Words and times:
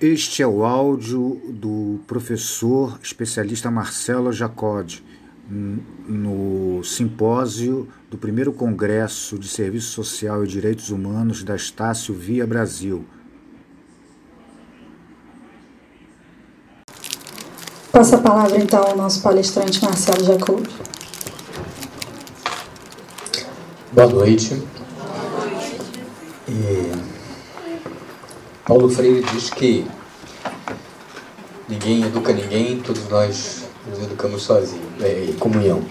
Este 0.00 0.42
é 0.42 0.46
o 0.46 0.64
áudio 0.64 1.42
do 1.50 2.00
professor 2.06 2.98
especialista 3.02 3.70
Marcelo 3.70 4.32
Jacode 4.32 5.04
no 5.46 6.82
simpósio 6.82 7.86
do 8.10 8.16
primeiro 8.16 8.50
Congresso 8.50 9.38
de 9.38 9.46
Serviço 9.46 9.92
Social 9.92 10.42
e 10.42 10.48
Direitos 10.48 10.88
Humanos 10.88 11.44
da 11.44 11.54
Estácio 11.54 12.14
Via 12.14 12.46
Brasil. 12.46 13.04
Passa 17.92 18.16
a 18.16 18.20
palavra 18.20 18.56
então 18.56 18.82
ao 18.82 18.96
nosso 18.96 19.20
palestrante 19.20 19.84
Marcelo 19.84 20.24
Jacob. 20.24 20.66
Boa 23.92 24.06
noite. 24.06 24.62
E 26.48 27.10
Paulo 28.70 28.88
Freire 28.88 29.24
diz 29.32 29.50
que 29.50 29.84
ninguém 31.70 32.04
educa 32.04 32.32
ninguém, 32.32 32.80
todos 32.80 33.08
nós 33.08 33.68
nos 33.88 34.02
educamos 34.02 34.42
sozinhos, 34.42 34.84
é, 35.00 35.26
em 35.28 35.32
comunhão. 35.34 35.82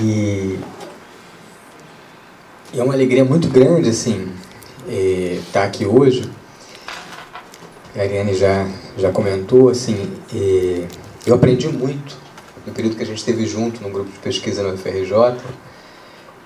E, 0.00 0.58
e 2.72 2.80
é 2.80 2.82
uma 2.82 2.94
alegria 2.94 3.24
muito 3.24 3.48
grande, 3.48 3.90
assim, 3.90 4.28
estar 4.88 4.88
é, 4.88 5.40
tá 5.52 5.64
aqui 5.64 5.84
hoje. 5.84 6.30
A 7.96 8.00
Ariane 8.00 8.34
já, 8.34 8.66
já 8.96 9.10
comentou, 9.10 9.68
assim, 9.68 10.10
é, 10.32 10.86
eu 11.26 11.34
aprendi 11.34 11.68
muito 11.68 12.16
no 12.64 12.72
período 12.72 12.96
que 12.96 13.02
a 13.02 13.06
gente 13.06 13.18
esteve 13.18 13.44
junto 13.46 13.82
no 13.82 13.90
grupo 13.90 14.10
de 14.10 14.18
pesquisa 14.20 14.62
no 14.62 14.78
FRJ 14.78 15.36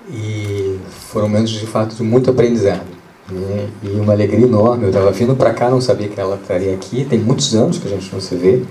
e 0.09 0.79
foram 1.11 1.29
momentos 1.29 1.51
de 1.51 1.67
fato 1.67 1.95
de 1.95 2.01
muito 2.01 2.31
aprendizado. 2.31 2.96
Né? 3.29 3.69
E 3.83 3.89
uma 3.89 4.13
alegria 4.13 4.45
enorme. 4.45 4.83
Eu 4.83 4.89
estava 4.89 5.11
vindo 5.11 5.35
para 5.35 5.53
cá, 5.53 5.69
não 5.69 5.81
sabia 5.81 6.07
que 6.07 6.19
ela 6.19 6.35
estaria 6.35 6.73
aqui. 6.73 7.05
Tem 7.05 7.19
muitos 7.19 7.53
anos 7.55 7.77
que 7.77 7.87
a 7.87 7.91
gente 7.91 8.11
não 8.13 8.21
se 8.21 8.35
vê. 8.35 8.63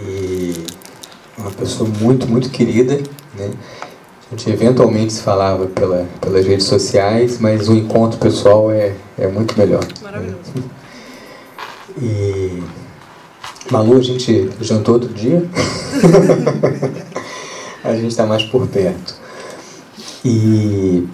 E 0.00 0.64
uma 1.38 1.50
pessoa 1.50 1.88
muito, 2.00 2.26
muito 2.26 2.50
querida. 2.50 2.96
Né? 3.34 3.50
A 4.30 4.36
gente 4.36 4.50
eventualmente 4.50 5.12
se 5.12 5.22
falava 5.22 5.66
pela, 5.66 6.06
pelas 6.20 6.44
redes 6.44 6.66
sociais, 6.66 7.38
mas 7.38 7.68
o 7.68 7.74
encontro 7.74 8.18
pessoal 8.18 8.70
é, 8.70 8.94
é 9.16 9.28
muito 9.28 9.56
melhor. 9.58 9.84
Maravilhoso. 10.02 10.36
E 11.98 12.62
Malu, 13.70 13.96
a 13.96 14.02
gente 14.02 14.50
jantou 14.60 14.94
outro 14.94 15.08
dia. 15.14 15.42
a 17.82 17.94
gente 17.94 18.08
está 18.08 18.26
mais 18.26 18.42
por 18.42 18.66
perto. 18.66 19.14
E 20.22 21.08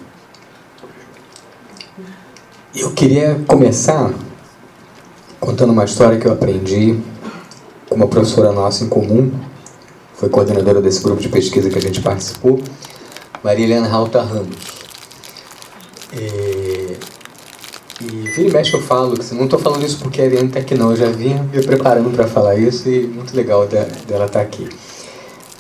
eu 2.74 2.90
queria 2.92 3.38
começar 3.46 4.10
contando 5.38 5.72
uma 5.72 5.84
história 5.84 6.18
que 6.18 6.26
eu 6.26 6.32
aprendi 6.32 6.98
com 7.88 7.96
uma 7.96 8.06
professora 8.06 8.50
nossa 8.50 8.84
em 8.84 8.88
comum, 8.88 9.30
foi 10.14 10.30
coordenadora 10.30 10.80
desse 10.80 11.02
grupo 11.02 11.20
de 11.20 11.28
pesquisa 11.28 11.68
que 11.68 11.76
a 11.76 11.80
gente 11.82 12.00
participou, 12.00 12.60
Maria 13.44 13.66
Helena 13.66 13.88
Rauta 13.88 14.22
Ramos. 14.22 14.56
E, 16.14 16.96
e 18.00 18.06
vira 18.30 18.48
e 18.48 18.52
mexe 18.52 18.72
eu 18.72 18.80
falo, 18.80 19.18
que 19.18 19.34
não 19.34 19.44
estou 19.44 19.58
falando 19.58 19.84
isso 19.84 19.98
porque 19.98 20.22
a 20.22 20.24
Ariane 20.24 20.48
está 20.48 20.60
aqui 20.60 20.74
não, 20.74 20.92
eu 20.92 20.96
já 20.96 21.10
vinha 21.10 21.42
me 21.42 21.62
preparando 21.62 22.10
para 22.10 22.26
falar 22.26 22.56
isso 22.56 22.88
e 22.88 23.06
muito 23.06 23.36
legal 23.36 23.66
dela 23.66 24.24
estar 24.24 24.28
tá 24.28 24.40
aqui. 24.40 24.66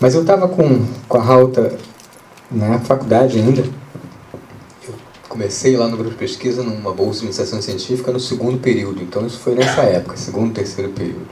Mas 0.00 0.14
eu 0.14 0.22
estava 0.22 0.48
com, 0.48 0.86
com 1.06 1.18
a 1.18 1.22
Rauta 1.22 1.76
na 2.50 2.78
faculdade 2.80 3.38
ainda, 3.38 3.64
comecei 5.32 5.78
lá 5.78 5.88
no 5.88 5.96
grupo 5.96 6.10
de 6.10 6.18
pesquisa 6.18 6.62
numa 6.62 6.92
bolsa 6.92 7.20
de 7.20 7.24
iniciação 7.24 7.62
científica 7.62 8.12
no 8.12 8.20
segundo 8.20 8.58
período, 8.58 9.02
então 9.02 9.26
isso 9.26 9.38
foi 9.38 9.54
nessa 9.54 9.80
época, 9.80 10.14
segundo, 10.14 10.52
terceiro 10.52 10.92
período. 10.92 11.26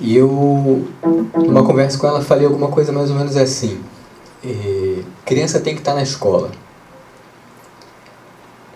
E 0.00 0.16
eu, 0.16 0.84
numa 1.36 1.64
conversa 1.64 1.96
com 1.96 2.08
ela, 2.08 2.20
falei 2.20 2.46
alguma 2.46 2.66
coisa 2.66 2.90
mais 2.90 3.10
ou 3.10 3.16
menos 3.16 3.36
assim: 3.36 3.80
eh, 4.44 5.04
criança 5.24 5.60
tem 5.60 5.74
que 5.74 5.80
estar 5.80 5.94
na 5.94 6.02
escola. 6.02 6.50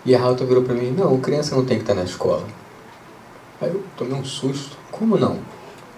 E 0.05 0.15
a 0.15 0.19
Rauta 0.19 0.45
virou 0.45 0.63
para 0.63 0.73
mim: 0.73 0.91
não, 0.97 1.19
criança 1.19 1.53
não 1.53 1.65
tem 1.65 1.75
que 1.75 1.83
estar 1.83 1.93
na 1.93 2.03
escola. 2.03 2.43
Aí 3.61 3.67
eu 3.67 3.83
tomei 3.97 4.13
um 4.13 4.23
susto: 4.23 4.77
como 4.91 5.17
não? 5.17 5.39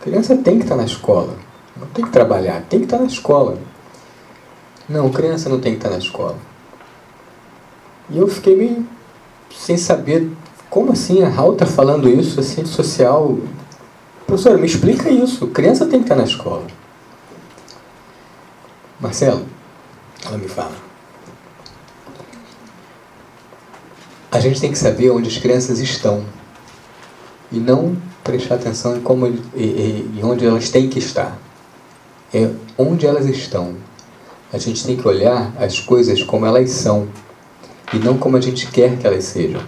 Criança 0.02 0.36
tem 0.36 0.58
que 0.58 0.64
estar 0.64 0.76
na 0.76 0.86
escola, 0.86 1.36
não 1.80 1.86
tem 1.88 2.04
que 2.04 2.12
trabalhar, 2.12 2.64
tem 2.68 2.80
que 2.80 2.86
estar 2.86 2.98
na 2.98 3.06
escola. 3.06 3.60
Não, 4.90 5.12
criança 5.12 5.50
não 5.50 5.60
tem 5.60 5.74
que 5.74 5.78
estar 5.78 5.92
na 5.92 6.00
escola. 6.00 6.36
E 8.10 8.18
eu 8.18 8.28
fiquei 8.28 8.56
meio 8.56 8.86
sem 9.56 9.78
saber 9.78 10.32
como 10.70 10.92
assim 10.92 11.24
a 11.24 11.30
Raul 11.30 11.54
está 11.54 11.66
falando 11.66 12.10
isso, 12.10 12.40
assim, 12.40 12.66
social. 12.66 13.38
Professora, 14.28 14.58
me 14.58 14.66
explica 14.66 15.10
isso. 15.10 15.48
Criança 15.48 15.86
tem 15.86 16.00
que 16.00 16.06
estar 16.06 16.16
na 16.16 16.24
escola. 16.24 16.66
Marcelo, 19.00 19.46
ela 20.26 20.38
me 20.38 20.48
fala. 20.48 20.76
A 24.32 24.40
gente 24.40 24.60
tem 24.60 24.72
que 24.72 24.78
saber 24.78 25.12
onde 25.12 25.30
as 25.30 25.38
crianças 25.38 25.80
estão 25.80 26.26
e 27.52 27.58
não 27.58 27.96
prestar 28.24 28.56
atenção 28.56 28.98
em 28.98 29.02
como 29.02 29.28
e, 29.28 29.40
e, 29.56 30.12
e 30.18 30.24
onde 30.24 30.46
elas 30.46 30.70
têm 30.70 30.90
que 30.90 31.00
estar. 31.00 31.38
É 32.34 32.50
onde 32.78 33.06
elas 33.06 33.28
estão. 33.28 33.76
A 34.52 34.58
gente 34.58 34.86
tem 34.86 34.98
que 34.98 35.08
olhar 35.08 35.54
as 35.58 35.80
coisas 35.80 36.22
como 36.24 36.46
elas 36.46 36.70
são 36.72 37.08
e 37.94 37.98
não 37.98 38.18
como 38.18 38.38
a 38.38 38.42
gente 38.42 38.68
quer 38.68 38.98
que 38.98 39.06
elas 39.06 39.26
sejam. 39.26 39.62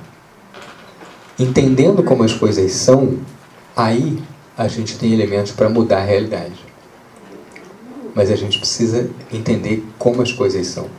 Entendendo 1.40 2.04
como 2.04 2.24
as 2.24 2.34
coisas 2.34 2.72
são, 2.72 3.20
aí 3.76 4.22
a 4.58 4.68
gente 4.68 4.98
tem 4.98 5.14
elementos 5.14 5.52
para 5.52 5.70
mudar 5.70 6.00
a 6.00 6.06
realidade. 6.06 6.66
Mas 8.16 8.32
a 8.32 8.36
gente 8.36 8.58
precisa 8.58 9.10
entender 9.32 9.86
como 10.00 10.22
as 10.22 10.32
coisas 10.32 10.66
são. 10.66 10.90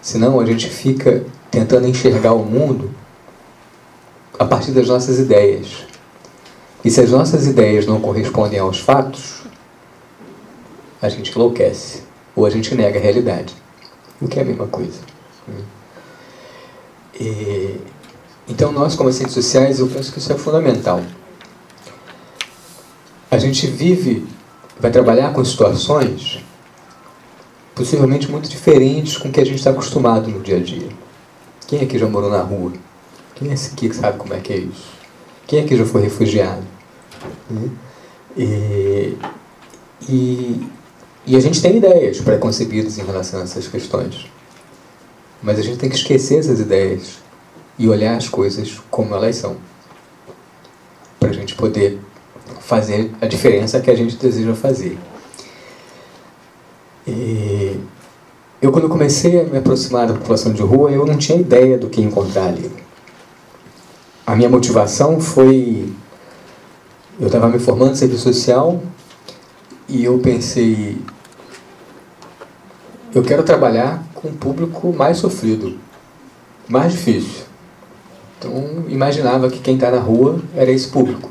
Senão 0.00 0.40
a 0.40 0.44
gente 0.44 0.68
fica 0.68 1.24
tentando 1.50 1.86
enxergar 1.86 2.32
o 2.32 2.44
mundo 2.44 2.92
a 4.36 4.44
partir 4.44 4.72
das 4.72 4.88
nossas 4.88 5.20
ideias. 5.20 5.86
E 6.84 6.90
se 6.90 7.00
as 7.00 7.10
nossas 7.10 7.46
ideias 7.46 7.86
não 7.86 8.00
correspondem 8.00 8.58
aos 8.58 8.80
fatos, 8.80 9.42
a 11.00 11.08
gente 11.08 11.30
enlouquece. 11.30 12.02
Ou 12.34 12.44
a 12.44 12.50
gente 12.50 12.74
nega 12.74 12.98
a 12.98 13.02
realidade. 13.02 13.54
O 14.20 14.26
que 14.26 14.40
é 14.40 14.42
a 14.42 14.44
mesma 14.44 14.66
coisa. 14.66 14.98
E, 17.22 17.80
então, 18.48 18.72
nós, 18.72 18.96
como 18.96 19.12
ciências 19.12 19.44
sociais, 19.44 19.78
eu 19.78 19.86
penso 19.86 20.12
que 20.12 20.18
isso 20.18 20.32
é 20.32 20.36
fundamental. 20.36 21.00
A 23.30 23.38
gente 23.38 23.66
vive, 23.68 24.26
vai 24.80 24.90
trabalhar 24.90 25.32
com 25.32 25.44
situações 25.44 26.44
possivelmente 27.74 28.30
muito 28.30 28.48
diferentes 28.48 29.16
com 29.16 29.28
o 29.28 29.32
que 29.32 29.40
a 29.40 29.44
gente 29.44 29.56
está 29.56 29.70
acostumado 29.70 30.28
no 30.28 30.40
dia 30.40 30.56
a 30.56 30.60
dia. 30.60 30.88
Quem 31.66 31.80
aqui 31.80 31.98
já 31.98 32.06
morou 32.06 32.30
na 32.30 32.42
rua? 32.42 32.72
Quem 33.34 33.50
é 33.50 33.54
aqui 33.54 33.88
que 33.88 33.96
sabe 33.96 34.18
como 34.18 34.34
é 34.34 34.40
que 34.40 34.52
é 34.52 34.56
isso? 34.58 34.92
Quem 35.46 35.64
aqui 35.64 35.76
já 35.76 35.86
foi 35.86 36.02
refugiado? 36.02 36.62
Né? 37.48 37.70
E, 38.36 39.16
e, 40.08 40.68
e 41.26 41.36
a 41.36 41.40
gente 41.40 41.62
tem 41.62 41.76
ideias 41.76 42.20
preconcebidas 42.20 42.98
em 42.98 43.04
relação 43.04 43.40
a 43.40 43.44
essas 43.44 43.66
questões. 43.68 44.26
Mas 45.42 45.58
a 45.58 45.62
gente 45.62 45.78
tem 45.78 45.90
que 45.90 45.96
esquecer 45.96 46.38
essas 46.38 46.60
ideias 46.60 47.18
e 47.78 47.88
olhar 47.88 48.16
as 48.16 48.28
coisas 48.28 48.80
como 48.90 49.14
elas 49.14 49.36
são. 49.36 49.56
Para 51.18 51.30
a 51.30 51.32
gente 51.32 51.54
poder 51.54 51.98
fazer 52.60 53.10
a 53.20 53.26
diferença 53.26 53.80
que 53.80 53.90
a 53.90 53.96
gente 53.96 54.16
deseja 54.16 54.54
fazer. 54.54 54.98
E 57.06 57.80
eu, 58.60 58.70
quando 58.70 58.88
comecei 58.88 59.40
a 59.40 59.44
me 59.44 59.58
aproximar 59.58 60.06
da 60.06 60.14
população 60.14 60.52
de 60.52 60.62
rua, 60.62 60.90
eu 60.90 61.04
não 61.04 61.16
tinha 61.16 61.36
ideia 61.36 61.76
do 61.76 61.88
que 61.88 62.00
encontrar 62.00 62.46
ali. 62.46 62.70
A 64.24 64.36
minha 64.36 64.48
motivação 64.48 65.20
foi. 65.20 65.92
Eu 67.18 67.26
estava 67.26 67.48
me 67.48 67.58
formando 67.58 67.92
em 67.92 67.96
serviço 67.96 68.22
social 68.22 68.80
e 69.88 70.04
eu 70.04 70.18
pensei. 70.20 70.96
Eu 73.12 73.22
quero 73.22 73.42
trabalhar 73.42 74.01
com 74.22 74.28
um 74.28 74.34
público 74.34 74.92
mais 74.92 75.18
sofrido, 75.18 75.76
mais 76.68 76.92
difícil. 76.92 77.42
Então, 78.38 78.84
imaginava 78.88 79.50
que 79.50 79.58
quem 79.58 79.74
está 79.74 79.90
na 79.90 79.98
rua 79.98 80.40
era 80.54 80.70
esse 80.70 80.88
público. 80.88 81.28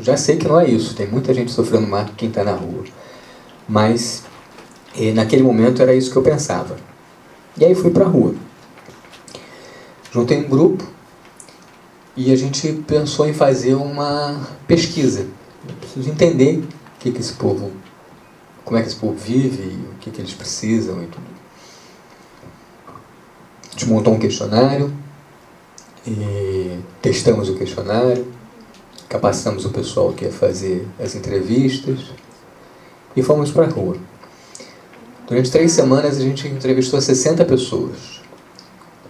Já 0.00 0.16
sei 0.16 0.36
que 0.36 0.46
não 0.46 0.60
é 0.60 0.68
isso, 0.68 0.94
tem 0.94 1.08
muita 1.08 1.34
gente 1.34 1.50
sofrendo 1.50 1.88
mais 1.88 2.08
que 2.10 2.16
quem 2.16 2.28
está 2.28 2.44
na 2.44 2.52
rua. 2.52 2.84
Mas, 3.68 4.24
eh, 4.96 5.12
naquele 5.12 5.42
momento, 5.42 5.82
era 5.82 5.94
isso 5.94 6.10
que 6.10 6.16
eu 6.16 6.22
pensava. 6.22 6.76
E 7.56 7.64
aí 7.64 7.74
fui 7.74 7.90
para 7.90 8.04
a 8.04 8.08
rua. 8.08 8.34
Juntei 10.12 10.38
um 10.38 10.48
grupo 10.48 10.84
e 12.16 12.32
a 12.32 12.36
gente 12.36 12.72
pensou 12.86 13.28
em 13.28 13.32
fazer 13.32 13.74
uma 13.74 14.40
pesquisa. 14.66 15.26
Eu 15.68 15.74
preciso 15.80 16.08
entender 16.10 16.58
o 16.58 16.98
que, 17.00 17.10
que 17.10 17.20
esse 17.20 17.32
povo 17.32 17.72
como 18.64 18.78
é 18.78 18.82
que 18.82 18.88
esse 18.88 18.96
povo 18.96 19.14
vive, 19.14 19.78
o 19.92 19.98
que, 19.98 20.10
que 20.10 20.20
eles 20.20 20.32
precisam 20.32 21.02
e 21.02 21.06
tudo. 21.06 21.26
A 23.68 23.70
gente 23.72 23.86
montou 23.86 24.14
um 24.14 24.18
questionário 24.18 24.92
e 26.06 26.78
testamos 27.02 27.48
o 27.48 27.56
questionário, 27.56 28.26
capacitamos 29.08 29.64
o 29.64 29.70
pessoal 29.70 30.12
que 30.12 30.24
ia 30.24 30.32
fazer 30.32 30.86
as 30.98 31.14
entrevistas 31.14 31.98
e 33.16 33.22
fomos 33.22 33.50
para 33.50 33.66
a 33.66 33.68
rua. 33.68 33.96
Durante 35.26 35.50
três 35.50 35.72
semanas 35.72 36.18
a 36.18 36.20
gente 36.20 36.46
entrevistou 36.48 37.00
60 37.00 37.44
pessoas. 37.44 38.20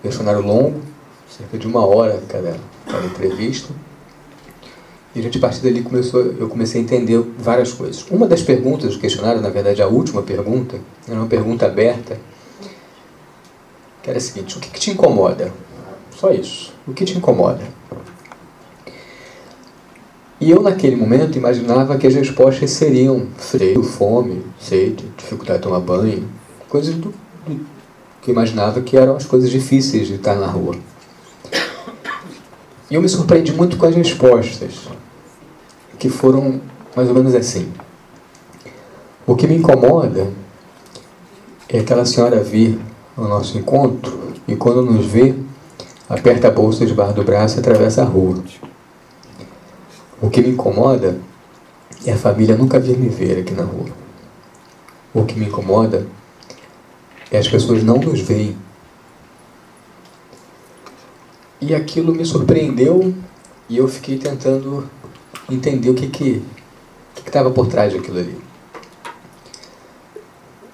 Questionário 0.03 0.43
longo, 0.43 0.81
cerca 1.29 1.59
de 1.59 1.67
uma 1.67 1.85
hora 1.85 2.23
cada, 2.29 2.57
cada 2.87 3.07
entrevista. 3.07 3.73
E 5.15 5.21
a 5.21 5.23
gente, 5.23 5.39
a 5.39 5.41
partir 5.41 5.63
dali, 5.63 5.81
começou, 5.83 6.21
eu 6.23 6.49
comecei 6.49 6.81
a 6.81 6.85
entender 6.85 7.25
várias 7.39 7.73
coisas. 7.73 8.05
Uma 8.11 8.27
das 8.27 8.43
perguntas 8.43 8.95
do 8.95 8.99
questionário, 8.99 9.41
na 9.41 9.49
verdade, 9.49 9.81
a 9.81 9.87
última 9.87 10.23
pergunta, 10.23 10.77
era 11.09 11.17
uma 11.17 11.29
pergunta 11.29 11.67
aberta, 11.67 12.19
que 14.03 14.11
era 14.11 14.19
a 14.19 14.21
seguinte: 14.21 14.57
o 14.57 14.61
que, 14.61 14.71
que 14.71 14.81
te 14.81 14.91
incomoda? 14.91 15.53
Só 16.17 16.33
isso. 16.33 16.75
O 16.87 16.93
que 16.93 17.05
te 17.05 17.17
incomoda? 17.17 17.63
E 20.41 20.51
eu, 20.51 20.61
naquele 20.61 20.97
momento, 20.97 21.39
imaginava 21.39 21.97
que 21.97 22.07
as 22.07 22.15
respostas 22.15 22.71
seriam 22.73 23.29
frio, 23.37 23.85
fome, 23.85 24.45
sede, 24.59 25.05
dificuldade 25.17 25.61
de 25.61 25.63
tomar 25.63 25.81
banho, 25.81 26.29
coisas 26.69 26.95
do, 26.97 27.15
do, 27.47 27.67
que 28.21 28.31
eu 28.31 28.33
imaginava 28.33 28.81
que 28.81 28.97
eram 28.97 29.15
as 29.15 29.25
coisas 29.25 29.49
difíceis 29.49 30.09
de 30.09 30.15
estar 30.15 30.35
na 30.35 30.47
rua. 30.47 30.75
E 32.91 32.95
eu 32.95 33.01
me 33.01 33.09
surpreendi 33.09 33.53
muito 33.53 33.77
com 33.77 33.87
as 33.87 33.95
respostas, 33.95 34.89
que 36.05 36.11
foram 36.11 36.61
mais 36.95 37.09
ou 37.09 37.15
menos 37.15 37.35
assim. 37.35 37.73
O 39.27 39.35
que 39.35 39.47
me 39.47 39.57
incomoda 39.57 40.31
é 41.67 41.79
aquela 41.79 42.05
senhora 42.05 42.45
vir 42.45 42.79
ao 43.17 43.27
nosso 43.27 43.57
encontro 43.57 44.35
e, 44.47 44.55
quando 44.55 44.83
nos 44.83 45.07
vê, 45.07 45.35
aperta 46.07 46.49
a 46.49 46.51
bolsa 46.51 46.85
debaixo 46.85 47.15
do 47.15 47.25
braço 47.25 47.57
e 47.57 47.61
atravessa 47.61 48.03
a 48.03 48.05
rua. 48.05 48.45
O 50.21 50.29
que 50.29 50.43
me 50.43 50.51
incomoda 50.51 51.19
é 52.05 52.13
a 52.13 52.19
família 52.19 52.55
nunca 52.55 52.79
vir 52.79 52.99
me 52.99 53.09
ver 53.09 53.39
aqui 53.39 53.55
na 53.55 53.65
rua. 53.65 53.89
O 55.15 55.25
que 55.25 55.39
me 55.39 55.47
incomoda 55.47 56.07
é 57.31 57.39
as 57.39 57.49
pessoas 57.49 57.83
não 57.83 57.97
nos 57.97 58.21
veem. 58.21 58.55
E 61.63 61.75
aquilo 61.75 62.15
me 62.15 62.27
surpreendeu 62.27 63.15
e 63.71 63.79
eu 63.79 63.89
fiquei 63.89 64.19
tentando 64.19 64.87
entender 65.51 65.91
o 65.91 65.95
que 65.95 66.09
que 66.09 66.43
estava 67.27 67.51
por 67.51 67.67
trás 67.67 67.93
daquilo 67.93 68.19
ali. 68.19 68.37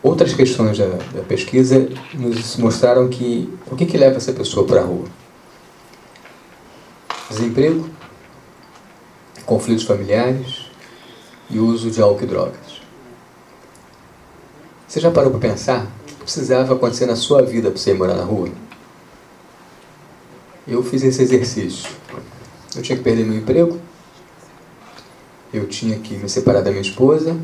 Outras 0.03 0.33
questões 0.33 0.79
da, 0.79 0.87
da, 0.87 1.23
pesquisa 1.23 1.89
nos 2.15 2.57
mostraram 2.57 3.09
que 3.09 3.53
o 3.71 3.77
que, 3.77 3.85
que 3.85 3.99
leva 3.99 4.17
essa 4.17 4.33
pessoa 4.33 4.67
para 4.67 4.81
a 4.81 4.85
rua? 4.85 5.05
Desemprego, 7.29 7.89
conflitos 9.45 9.85
familiares 9.85 10.67
e 11.51 11.59
uso 11.59 11.91
de 11.91 12.01
álcool 12.01 12.25
e 12.25 12.27
drogas. 12.27 12.81
Você 14.89 15.01
já 15.01 15.11
parou 15.11 15.31
para 15.31 15.41
pensar 15.41 15.85
o 15.85 16.07
que 16.07 16.15
precisava 16.15 16.75
acontecer 16.75 17.07
na 17.07 17.15
sua 17.15 17.43
vida 17.43 17.71
para 17.71 17.79
você 17.79 17.91
ir 17.91 17.99
morar 17.99 18.15
na 18.15 18.25
rua? 18.25 18.49
Eu 20.67 20.83
fiz 20.83 21.03
esse 21.03 21.23
exercício. 21.23 21.91
Eu 22.75 22.83
tinha 22.83 22.97
que 22.97 23.05
perder 23.05 23.25
meu 23.25 23.37
emprego, 23.37 23.81
eu 25.53 25.67
tinha 25.67 25.99
que 25.99 26.15
me 26.15 26.29
separar 26.29 26.61
da 26.61 26.71
minha 26.71 26.83
esposa, 26.83 27.37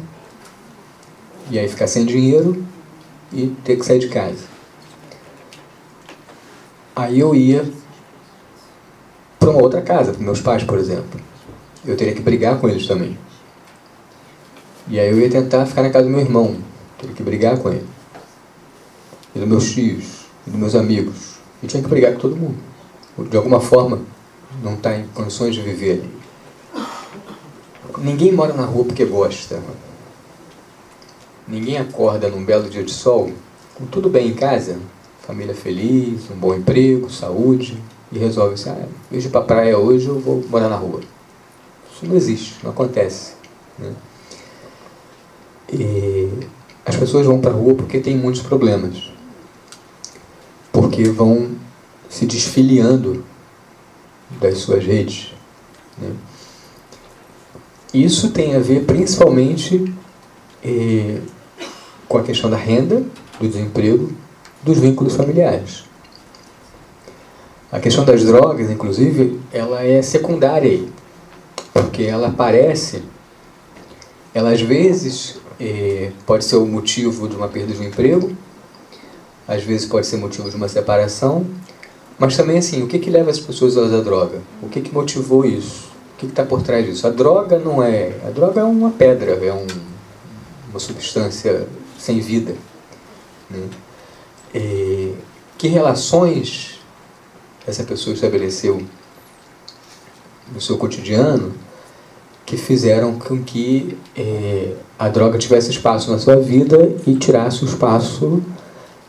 e 1.51 1.59
aí 1.59 1.69
ficar 1.69 1.87
sem 1.87 2.05
dinheiro 2.05 2.65
e 3.33 3.55
ter 3.65 3.77
que 3.77 3.85
sair 3.85 3.99
de 3.99 4.09
casa. 4.09 4.45
Aí 6.95 7.21
eu 7.21 7.35
ia 7.35 7.71
para 9.39 9.51
uma 9.51 9.63
outra 9.63 9.83
casa, 9.83 10.13
para 10.13 10.23
meus 10.23 10.41
pais, 10.41 10.65
por 10.65 10.79
exemplo 10.79 11.21
eu 11.87 11.97
teria 11.97 12.15
que 12.15 12.21
brigar 12.21 12.59
com 12.59 12.69
eles 12.69 12.87
também. 12.87 13.17
E 14.89 14.99
aí 14.99 15.09
eu 15.09 15.19
ia 15.19 15.31
tentar 15.31 15.67
ficar 15.67 15.83
na 15.83 15.91
casa 15.91 16.05
do 16.05 16.11
meu 16.11 16.21
irmão, 16.21 16.57
teria 16.99 17.15
que 17.15 17.23
brigar 17.23 17.59
com 17.59 17.71
ele. 17.71 17.87
E 19.35 19.39
dos 19.39 19.49
meus 19.49 19.71
tios, 19.71 20.27
e 20.47 20.51
dos 20.51 20.59
meus 20.59 20.75
amigos. 20.75 21.37
E 21.63 21.67
tinha 21.67 21.83
que 21.83 21.89
brigar 21.89 22.13
com 22.15 22.19
todo 22.19 22.37
mundo. 22.37 22.57
De 23.31 23.37
alguma 23.37 23.61
forma, 23.61 24.01
não 24.63 24.75
está 24.75 24.97
em 24.97 25.07
condições 25.09 25.55
de 25.55 25.63
viver 25.63 25.93
ali. 25.93 26.11
Ninguém 27.99 28.33
mora 28.33 28.53
na 28.53 28.65
rua 28.65 28.85
porque 28.85 29.05
gosta. 29.05 29.61
Ninguém 31.49 31.79
acorda 31.79 32.29
num 32.29 32.45
belo 32.45 32.69
dia 32.69 32.83
de 32.83 32.93
sol, 32.93 33.31
com 33.75 33.87
tudo 33.87 34.09
bem 34.09 34.29
em 34.29 34.35
casa, 34.35 34.79
família 35.27 35.55
feliz, 35.55 36.31
um 36.31 36.37
bom 36.37 36.55
emprego, 36.55 37.11
saúde, 37.11 37.81
e 38.11 38.19
resolve 38.19 38.55
assim, 38.55 38.71
ah, 38.71 38.87
em 38.87 39.11
vez 39.11 39.23
de 39.23 39.29
ir 39.29 39.33
para 39.33 39.41
a 39.41 39.45
praia 39.45 39.79
hoje, 39.79 40.09
eu 40.09 40.19
vou 40.19 40.45
morar 40.49 40.69
na 40.69 40.77
rua. 40.77 41.01
Isso 41.93 42.07
não 42.07 42.17
existe, 42.17 42.57
não 42.63 42.71
acontece. 42.71 43.35
Né? 43.79 43.93
E 45.73 46.31
as 46.85 46.97
pessoas 46.97 47.27
vão 47.27 47.41
para 47.41 47.51
a 47.51 47.55
rua 47.55 47.75
porque 47.75 48.01
tem 48.01 48.17
muitos 48.17 48.43
problemas. 48.43 49.11
Porque 50.73 51.05
vão 51.05 51.53
se 52.09 52.27
desfiliando 52.27 53.25
das 54.41 54.59
suas 54.59 54.85
redes. 54.85 55.33
Né? 55.99 56.11
Isso 57.93 58.31
tem 58.31 58.55
a 58.55 58.59
ver 58.59 58.85
principalmente 58.85 59.93
eh, 60.65 61.19
com 62.09 62.19
a 62.19 62.23
questão 62.23 62.51
da 62.51 62.57
renda, 62.57 63.03
do 63.41 63.49
desemprego, 63.49 64.13
dos 64.63 64.79
vínculos 64.79 65.15
familiares. 65.15 65.85
A 67.71 67.81
questão 67.81 68.05
das 68.05 68.25
drogas, 68.25 68.71
inclusive, 68.71 69.41
ela 69.53 69.83
é 69.85 70.01
secundária 70.03 70.71
aí 70.71 70.89
porque 71.77 72.05
ela 72.05 72.29
aparece, 72.29 73.03
ela 74.35 74.51
às 74.51 74.61
vezes 74.61 75.39
é, 75.61 76.11
pode 76.25 76.45
ser 76.45 76.57
o 76.57 76.67
motivo 76.67 77.29
de 77.29 77.37
uma 77.37 77.49
perda 77.49 77.73
de 77.73 77.81
um 77.81 77.85
emprego, 77.85 78.35
às 79.47 79.63
vezes 79.63 79.87
pode 79.87 80.07
ser 80.07 80.17
motivo 80.17 80.49
de 80.49 80.57
uma 80.57 80.69
separação, 80.69 81.47
mas 82.19 82.37
também 82.37 82.59
assim, 82.59 82.83
o 82.83 82.87
que, 82.87 82.99
que 82.99 83.11
leva 83.11 83.31
as 83.31 83.39
pessoas 83.39 83.77
a 83.77 83.83
usar 83.83 84.01
droga? 84.01 84.41
O 84.63 84.69
que, 84.69 84.81
que 84.81 84.93
motivou 84.93 85.45
isso? 85.45 85.86
O 86.17 86.19
que 86.19 86.27
está 86.27 86.47
por 86.47 86.63
trás 86.63 86.87
disso? 86.87 87.07
A 87.07 87.11
droga 87.11 87.59
não 87.59 87.83
é. 87.83 88.13
A 88.27 88.31
droga 88.31 88.63
é 88.63 88.65
uma 88.65 88.91
pedra, 88.91 89.33
é 89.33 89.53
um, 89.53 89.67
uma 90.71 90.81
substância 90.81 91.69
sem 91.99 92.21
vida. 92.21 92.55
Né? 93.51 93.69
E, 94.55 95.15
que 95.59 95.69
relações 95.69 96.81
essa 97.67 97.83
pessoa 97.83 98.15
estabeleceu 98.15 98.81
no 100.53 100.61
seu 100.61 100.79
cotidiano 100.79 101.53
que 102.47 102.57
fizeram 102.57 103.19
com 103.19 103.43
que 103.43 103.99
é, 104.17 104.73
a 104.99 105.09
droga 105.09 105.37
tivesse 105.37 105.71
espaço 105.71 106.11
na 106.11 106.19
sua 106.19 106.37
vida 106.37 106.95
e 107.07 107.17
tirasse 107.17 107.65
o 107.65 107.67
espaço 107.67 108.41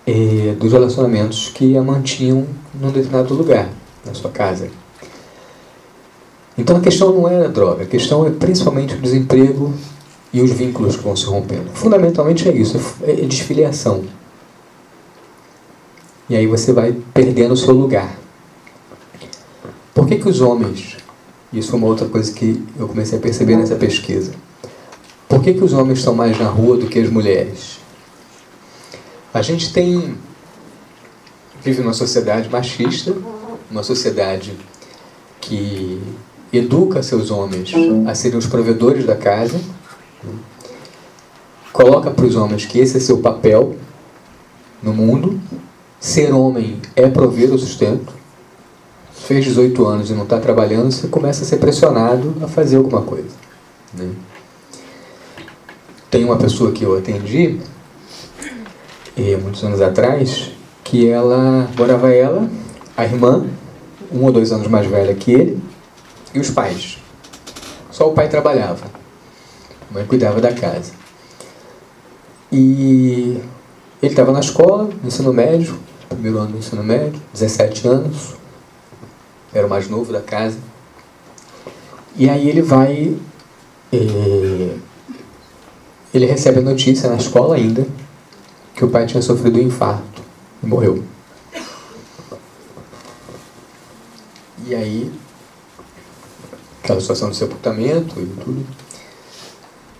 é, 0.05 0.55
dos 0.59 0.73
relacionamentos 0.73 1.49
que 1.49 1.77
a 1.77 1.83
mantinham 1.83 2.47
num 2.73 2.91
determinado 2.91 3.33
lugar, 3.35 3.69
na 4.03 4.13
sua 4.13 4.31
casa. 4.31 4.69
Então 6.57 6.77
a 6.77 6.81
questão 6.81 7.13
não 7.13 7.27
é 7.27 7.45
a 7.45 7.47
droga, 7.47 7.83
a 7.83 7.87
questão 7.87 8.25
é 8.25 8.31
principalmente 8.31 8.95
o 8.95 9.01
desemprego 9.01 9.73
e 10.33 10.41
os 10.41 10.51
vínculos 10.51 10.95
que 10.95 11.03
vão 11.03 11.15
se 11.15 11.25
rompendo. 11.25 11.69
Fundamentalmente 11.73 12.47
é 12.49 12.51
isso, 12.51 12.79
é 13.03 13.13
desfiliação. 13.13 14.03
E 16.29 16.35
aí 16.35 16.47
você 16.47 16.73
vai 16.73 16.95
perdendo 17.13 17.53
o 17.53 17.57
seu 17.57 17.73
lugar. 17.73 18.17
Por 19.93 20.07
que, 20.07 20.17
que 20.17 20.27
os 20.27 20.41
homens 20.41 20.97
isso 21.51 21.69
foi 21.69 21.79
uma 21.79 21.87
outra 21.87 22.07
coisa 22.07 22.31
que 22.33 22.63
eu 22.77 22.87
comecei 22.87 23.17
a 23.17 23.21
perceber 23.21 23.55
nessa 23.55 23.75
pesquisa. 23.75 24.33
Por 25.29 25.41
que, 25.41 25.53
que 25.53 25.63
os 25.63 25.73
homens 25.73 25.99
estão 25.99 26.13
mais 26.13 26.37
na 26.37 26.49
rua 26.49 26.77
do 26.77 26.87
que 26.87 26.99
as 26.99 27.09
mulheres? 27.09 27.79
A 29.33 29.41
gente 29.41 29.71
tem 29.71 30.15
vive 31.63 31.81
numa 31.81 31.93
sociedade 31.93 32.49
machista, 32.49 33.13
uma 33.69 33.83
sociedade 33.83 34.53
que 35.41 36.01
educa 36.57 37.03
seus 37.03 37.31
homens 37.31 37.71
a 38.07 38.15
serem 38.15 38.37
os 38.37 38.47
provedores 38.47 39.05
da 39.05 39.15
casa, 39.15 39.59
coloca 41.71 42.09
para 42.11 42.25
os 42.25 42.35
homens 42.35 42.65
que 42.65 42.79
esse 42.79 42.97
é 42.97 42.99
seu 42.99 43.19
papel 43.19 43.75
no 44.81 44.93
mundo, 44.93 45.39
ser 45.99 46.33
homem 46.33 46.79
é 46.95 47.07
prover 47.07 47.53
o 47.53 47.57
sustento, 47.57 48.13
fez 49.13 49.45
18 49.45 49.85
anos 49.85 50.09
e 50.09 50.13
não 50.13 50.23
está 50.23 50.39
trabalhando, 50.39 50.91
você 50.91 51.07
começa 51.07 51.43
a 51.43 51.45
ser 51.45 51.57
pressionado 51.57 52.35
a 52.41 52.47
fazer 52.47 52.77
alguma 52.77 53.01
coisa. 53.01 53.35
Né? 53.93 54.09
Tem 56.09 56.23
uma 56.23 56.37
pessoa 56.37 56.71
que 56.71 56.83
eu 56.83 56.97
atendi, 56.97 57.59
e, 59.17 59.35
muitos 59.35 59.63
anos 59.63 59.81
atrás, 59.81 60.51
que 60.83 61.09
ela, 61.09 61.69
morava 61.77 62.13
ela, 62.13 62.49
a 62.95 63.03
irmã, 63.03 63.45
um 64.11 64.23
ou 64.23 64.31
dois 64.31 64.51
anos 64.51 64.67
mais 64.67 64.87
velha 64.87 65.13
que 65.13 65.31
ele, 65.31 65.61
e 66.37 66.39
os 66.39 66.49
pais. 66.49 66.99
Só 67.91 68.09
o 68.09 68.13
pai 68.13 68.29
trabalhava. 68.29 68.85
A 69.89 69.93
mãe 69.93 70.05
cuidava 70.05 70.39
da 70.39 70.53
casa. 70.53 70.93
E 72.51 73.41
ele 74.01 74.11
estava 74.13 74.31
na 74.31 74.39
escola, 74.39 74.83
no 74.83 75.07
ensino 75.07 75.33
médio, 75.33 75.77
primeiro 76.07 76.37
ano 76.37 76.53
do 76.53 76.57
ensino 76.57 76.83
médio, 76.83 77.19
17 77.33 77.87
anos, 77.87 78.35
era 79.53 79.65
o 79.65 79.69
mais 79.69 79.89
novo 79.89 80.13
da 80.13 80.21
casa. 80.21 80.57
E 82.15 82.29
aí 82.29 82.47
ele 82.49 82.61
vai. 82.61 83.15
Eh, 83.91 84.77
ele 86.13 86.25
recebe 86.25 86.59
a 86.59 86.61
notícia 86.61 87.09
na 87.09 87.15
escola 87.15 87.55
ainda 87.55 87.85
que 88.75 88.85
o 88.85 88.89
pai 88.89 89.05
tinha 89.05 89.21
sofrido 89.21 89.59
um 89.59 89.63
infarto 89.63 90.21
e 90.63 90.67
morreu. 90.67 91.03
E 94.65 94.75
aí, 94.75 95.11
aquela 96.87 97.01
situação 97.01 97.29
de 97.29 97.35
sepultamento 97.35 98.19
e 98.19 98.25
tudo. 98.25 98.65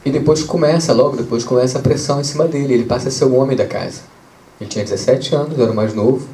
E 0.06 0.10
depois 0.10 0.42
começa, 0.44 0.94
logo 0.94 1.18
depois 1.18 1.44
começa 1.44 1.80
a 1.80 1.82
pressão 1.82 2.22
em 2.22 2.24
cima 2.24 2.48
dele. 2.48 2.74
Ele 2.74 2.86
passa 2.86 3.10
a 3.10 3.12
ser 3.12 3.26
o 3.26 3.36
homem 3.36 3.58
da 3.58 3.66
casa. 3.66 4.02
Ele 4.60 4.70
tinha 4.70 4.86
17 4.86 5.36
anos, 5.36 5.60
era 5.60 5.72
o 5.72 5.76
mais 5.76 5.94
novo. 5.94 6.28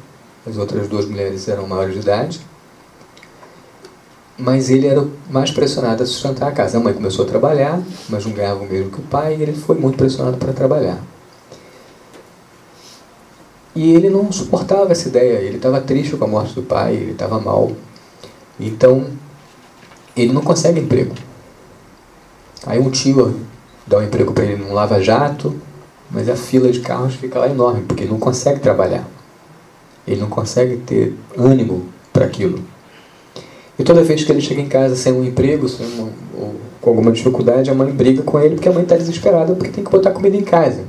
As 0.46 0.56
outras 0.56 0.86
duas 0.88 1.06
mulheres 1.06 1.48
eram 1.48 1.66
maiores 1.66 1.94
de 1.94 2.00
idade 2.00 2.40
mas 4.36 4.68
ele 4.68 4.86
era 4.86 5.06
mais 5.30 5.50
pressionado 5.50 6.02
a 6.02 6.06
sustentar 6.06 6.48
a 6.48 6.52
casa. 6.52 6.78
A 6.78 6.80
mãe 6.80 6.92
começou 6.92 7.24
a 7.24 7.28
trabalhar, 7.28 7.80
mas 8.08 8.24
não 8.26 8.32
ganhava 8.32 8.62
o 8.62 8.66
mesmo 8.66 8.90
que 8.90 8.98
o 8.98 9.04
pai, 9.04 9.36
e 9.36 9.42
ele 9.42 9.52
foi 9.52 9.76
muito 9.78 9.96
pressionado 9.96 10.36
para 10.36 10.52
trabalhar. 10.52 10.98
E 13.74 13.92
ele 13.92 14.08
não 14.08 14.30
suportava 14.30 14.92
essa 14.92 15.08
ideia, 15.08 15.38
ele 15.38 15.56
estava 15.56 15.80
triste 15.80 16.16
com 16.16 16.24
a 16.24 16.28
morte 16.28 16.54
do 16.54 16.62
pai, 16.62 16.94
ele 16.94 17.12
estava 17.12 17.40
mal. 17.40 17.72
Então, 18.58 19.06
ele 20.16 20.32
não 20.32 20.42
consegue 20.42 20.80
emprego. 20.80 21.14
Aí 22.66 22.78
um 22.78 22.90
tio 22.90 23.40
dá 23.86 23.98
um 23.98 24.02
emprego 24.02 24.32
para 24.32 24.44
ele 24.44 24.62
num 24.62 24.72
lava-jato, 24.72 25.54
mas 26.10 26.28
a 26.28 26.36
fila 26.36 26.70
de 26.70 26.80
carros 26.80 27.14
fica 27.14 27.38
lá 27.38 27.48
enorme, 27.48 27.82
porque 27.82 28.04
ele 28.04 28.12
não 28.12 28.18
consegue 28.18 28.60
trabalhar. 28.60 29.06
Ele 30.06 30.20
não 30.20 30.28
consegue 30.28 30.76
ter 30.78 31.14
ânimo 31.36 31.88
para 32.12 32.24
aquilo. 32.24 32.60
E 33.78 33.82
toda 33.82 34.02
vez 34.02 34.22
que 34.22 34.30
ele 34.30 34.40
chega 34.40 34.60
em 34.60 34.68
casa 34.68 34.94
sem 34.94 35.12
um 35.12 35.24
emprego, 35.24 35.68
sem 35.68 35.86
uma, 35.86 36.10
ou 36.38 36.54
com 36.80 36.90
alguma 36.90 37.10
dificuldade, 37.10 37.70
a 37.70 37.74
mãe 37.74 37.90
briga 37.90 38.22
com 38.22 38.38
ele 38.38 38.54
porque 38.54 38.68
a 38.68 38.72
mãe 38.72 38.82
está 38.82 38.96
desesperada 38.96 39.54
porque 39.54 39.72
tem 39.72 39.82
que 39.82 39.90
botar 39.90 40.12
comida 40.12 40.36
em 40.36 40.44
casa. 40.44 40.84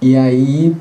E 0.00 0.16
aí 0.16 0.74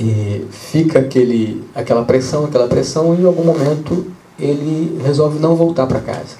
e 0.00 0.46
fica 0.50 0.98
aquele, 0.98 1.62
aquela 1.74 2.04
pressão, 2.04 2.44
aquela 2.44 2.66
pressão, 2.66 3.14
e 3.14 3.22
em 3.22 3.24
algum 3.24 3.44
momento 3.44 4.06
ele 4.38 5.00
resolve 5.02 5.38
não 5.38 5.54
voltar 5.54 5.86
para 5.86 6.00
casa. 6.00 6.36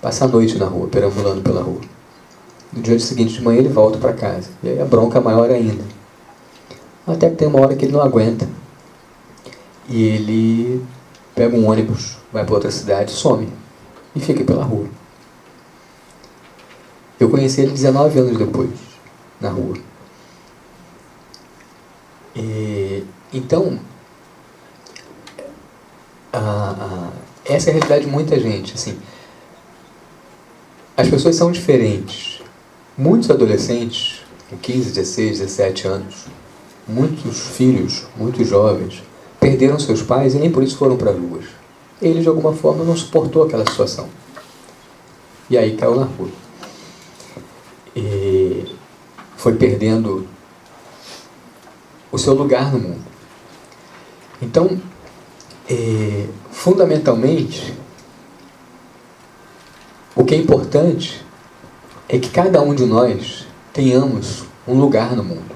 Passa 0.00 0.24
a 0.24 0.28
noite 0.28 0.58
na 0.58 0.66
rua, 0.66 0.88
perambulando 0.88 1.42
pela 1.42 1.62
rua. 1.62 1.80
No 2.72 2.82
dia 2.82 2.98
seguinte 2.98 3.34
de 3.34 3.42
manhã 3.42 3.58
ele 3.58 3.68
volta 3.68 3.98
para 3.98 4.12
casa. 4.12 4.50
E 4.62 4.68
aí 4.68 4.80
a 4.80 4.84
bronca 4.84 5.18
é 5.18 5.22
maior 5.22 5.50
ainda. 5.50 5.84
Até 7.06 7.30
que 7.30 7.36
tem 7.36 7.48
uma 7.48 7.60
hora 7.60 7.76
que 7.76 7.84
ele 7.84 7.92
não 7.92 8.02
aguenta. 8.02 8.48
E 9.88 10.02
ele 10.02 10.84
pega 11.34 11.56
um 11.56 11.68
ônibus, 11.68 12.16
vai 12.32 12.44
para 12.44 12.54
outra 12.54 12.70
cidade, 12.70 13.10
some 13.10 13.48
e 14.14 14.20
fica 14.20 14.44
pela 14.44 14.64
rua. 14.64 14.86
Eu 17.18 17.28
conheci 17.30 17.60
ele 17.60 17.72
19 17.72 18.18
anos 18.18 18.38
depois, 18.38 18.70
na 19.40 19.50
rua. 19.50 19.76
E, 22.34 23.04
então, 23.32 23.78
a, 26.32 27.10
essa 27.44 27.68
é 27.68 27.70
a 27.70 27.74
realidade 27.74 28.04
de 28.04 28.10
muita 28.10 28.38
gente. 28.38 28.74
Assim, 28.74 28.98
as 30.96 31.08
pessoas 31.08 31.36
são 31.36 31.50
diferentes. 31.50 32.42
Muitos 32.96 33.30
adolescentes, 33.30 34.20
com 34.48 34.56
15, 34.56 34.92
16, 34.92 35.38
17 35.40 35.88
anos, 35.88 36.26
muitos 36.86 37.48
filhos, 37.48 38.04
muitos 38.16 38.46
jovens, 38.46 39.02
perderam 39.40 39.78
seus 39.78 40.02
pais 40.02 40.34
e 40.34 40.38
nem 40.38 40.50
por 40.50 40.62
isso 40.62 40.76
foram 40.76 40.96
para 40.96 41.10
as 41.10 41.18
ruas. 41.18 41.46
Ele, 42.00 42.20
de 42.20 42.28
alguma 42.28 42.52
forma, 42.52 42.84
não 42.84 42.96
suportou 42.96 43.44
aquela 43.44 43.68
situação. 43.68 44.08
E 45.50 45.58
aí 45.58 45.76
caiu 45.76 45.96
na 45.96 46.04
rua. 46.04 46.28
E 47.96 48.64
foi 49.36 49.54
perdendo 49.54 50.26
o 52.10 52.18
seu 52.18 52.34
lugar 52.34 52.72
no 52.72 52.78
mundo. 52.78 53.04
Então, 54.40 54.80
é, 55.68 56.26
fundamentalmente, 56.50 57.74
o 60.14 60.24
que 60.24 60.34
é 60.34 60.38
importante 60.38 61.24
é 62.08 62.18
que 62.18 62.28
cada 62.28 62.60
um 62.62 62.74
de 62.74 62.84
nós 62.84 63.46
tenhamos 63.72 64.44
um 64.66 64.78
lugar 64.78 65.16
no 65.16 65.24
mundo. 65.24 65.54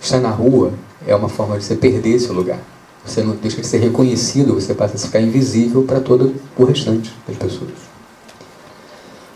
Estar 0.00 0.20
na 0.20 0.30
rua 0.30 0.72
é 1.06 1.14
uma 1.14 1.28
forma 1.28 1.58
de 1.58 1.64
você 1.64 1.76
perder 1.76 2.18
seu 2.18 2.34
lugar. 2.34 2.60
Você 3.04 3.22
não 3.22 3.34
deixa 3.36 3.60
de 3.60 3.66
ser 3.66 3.78
reconhecido, 3.78 4.54
você 4.54 4.74
passa 4.74 4.96
a 4.96 4.98
ficar 4.98 5.20
invisível 5.20 5.82
para 5.84 6.00
todo 6.00 6.34
o 6.56 6.64
restante 6.64 7.12
das 7.26 7.36
pessoas. 7.36 7.72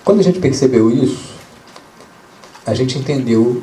Quando 0.05 0.21
a 0.21 0.23
gente 0.23 0.41
percebeu 0.41 0.91
isso, 0.91 1.33
a 2.67 2.75
gente 2.75 2.99
entendeu 2.99 3.63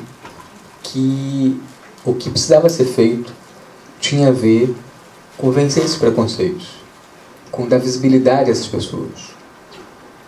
que 0.82 1.60
o 2.04 2.14
que 2.14 2.30
precisava 2.30 2.68
ser 2.68 2.86
feito 2.86 3.32
tinha 4.00 4.28
a 4.28 4.32
ver 4.32 4.74
com 5.40 5.50
vencer 5.50 5.82
esses 5.82 5.96
preconceitos, 5.96 6.68
com 7.50 7.66
dar 7.66 7.78
visibilidade 7.78 8.50
a 8.50 8.52
essas 8.52 8.66
pessoas, 8.66 9.34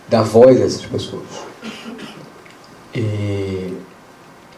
dar 0.08 0.22
voz 0.22 0.58
a 0.60 0.64
essas 0.64 0.86
pessoas. 0.86 1.26
E 2.94 3.76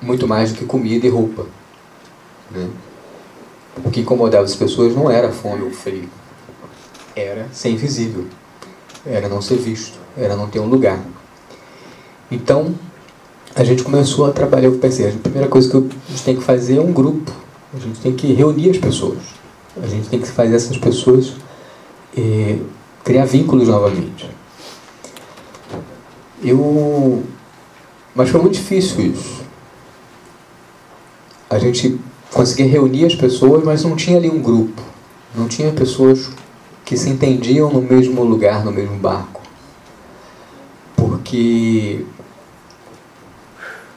muito 0.00 0.28
mais 0.28 0.52
do 0.52 0.58
que 0.58 0.64
comida 0.64 1.06
e 1.06 1.10
roupa. 1.10 1.46
Né? 2.52 2.68
O 3.84 3.90
que 3.90 4.00
incomodava 4.00 4.44
as 4.44 4.54
pessoas 4.54 4.94
não 4.94 5.10
era 5.10 5.32
fome 5.32 5.62
ou 5.62 5.68
o 5.68 5.72
frio, 5.72 6.08
era 7.16 7.48
ser 7.52 7.70
invisível, 7.70 8.26
era 9.04 9.28
não 9.28 9.42
ser 9.42 9.56
visto, 9.56 9.98
era 10.16 10.36
não 10.36 10.48
ter 10.48 10.60
um 10.60 10.66
lugar. 10.66 11.00
Então, 12.30 12.74
a 13.56 13.64
gente 13.64 13.82
começou 13.82 14.26
a 14.26 14.32
trabalhar, 14.32 14.66
eu 14.66 14.78
pensei, 14.78 15.08
a 15.08 15.12
primeira 15.12 15.48
coisa 15.48 15.68
que 15.68 15.76
a 15.76 15.80
gente 15.80 16.24
tem 16.24 16.36
que 16.36 16.42
fazer 16.42 16.76
é 16.76 16.80
um 16.80 16.92
grupo, 16.92 17.32
a 17.72 17.78
gente 17.78 18.00
tem 18.00 18.14
que 18.14 18.32
reunir 18.32 18.70
as 18.70 18.78
pessoas, 18.78 19.18
a 19.82 19.86
gente 19.86 20.08
tem 20.08 20.20
que 20.20 20.28
fazer 20.28 20.54
essas 20.54 20.76
pessoas 20.76 21.34
eh, 22.16 22.58
criar 23.02 23.24
vínculos 23.24 23.68
novamente. 23.68 24.28
Eu, 26.42 27.22
mas 28.14 28.28
foi 28.28 28.40
muito 28.40 28.54
difícil 28.54 29.12
isso. 29.12 29.42
A 31.48 31.58
gente 31.58 31.98
conseguia 32.32 32.66
reunir 32.66 33.06
as 33.06 33.14
pessoas, 33.14 33.64
mas 33.64 33.84
não 33.84 33.96
tinha 33.96 34.16
ali 34.16 34.28
um 34.28 34.42
grupo. 34.42 34.82
Não 35.34 35.48
tinha 35.48 35.72
pessoas 35.72 36.30
que 36.84 36.96
se 36.96 37.08
entendiam 37.08 37.72
no 37.72 37.80
mesmo 37.80 38.22
lugar, 38.22 38.64
no 38.64 38.70
mesmo 38.70 38.96
barco. 38.96 39.40
Porque 40.96 42.04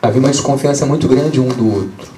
havia 0.01 0.19
uma 0.19 0.29
desconfiança 0.29 0.85
muito 0.85 1.07
grande 1.07 1.39
um 1.39 1.49
do 1.49 1.73
outro. 1.73 2.16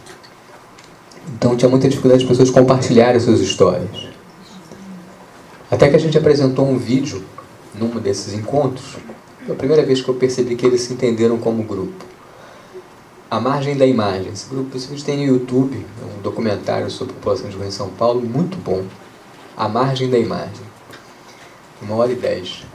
Então 1.34 1.56
tinha 1.56 1.70
muita 1.70 1.88
dificuldade 1.88 2.24
de 2.24 2.28
pessoas 2.28 2.50
compartilharem 2.50 3.20
suas 3.20 3.40
histórias. 3.40 4.08
Até 5.70 5.90
que 5.90 5.96
a 5.96 6.00
gente 6.00 6.18
apresentou 6.18 6.68
um 6.68 6.78
vídeo 6.78 7.24
num 7.76 7.90
desses 8.00 8.34
encontros. 8.34 8.98
Foi 9.46 9.54
a 9.56 9.58
primeira 9.58 9.86
vez 9.86 10.02
que 10.02 10.10
eu 10.10 10.16
percebi 10.16 10.56
que 10.56 10.66
eles 10.66 10.82
se 10.82 10.94
entenderam 10.94 11.38
como 11.38 11.64
grupo. 11.64 12.06
A 13.30 13.40
Margem 13.40 13.78
da 13.78 13.86
Imagem. 13.86 14.32
Esse 14.34 14.50
grupo 14.50 14.76
esse 14.76 14.88
vídeo 14.88 15.06
tem 15.06 15.18
no 15.18 15.24
YouTube, 15.24 15.86
é 16.02 16.18
um 16.18 16.22
documentário 16.22 16.90
sobre 16.90 17.14
a 17.14 17.16
população 17.16 17.48
de 17.48 17.56
rua 17.56 17.68
em 17.68 17.72
São 17.72 17.90
Paulo, 17.90 18.22
muito 18.22 18.58
bom. 18.58 18.84
A 19.56 19.70
Margem 19.70 20.10
da 20.10 20.18
Imagem. 20.18 20.68
Uma 21.82 21.96
hora 21.96 22.12
e 22.12 22.16
dez. 22.16 22.66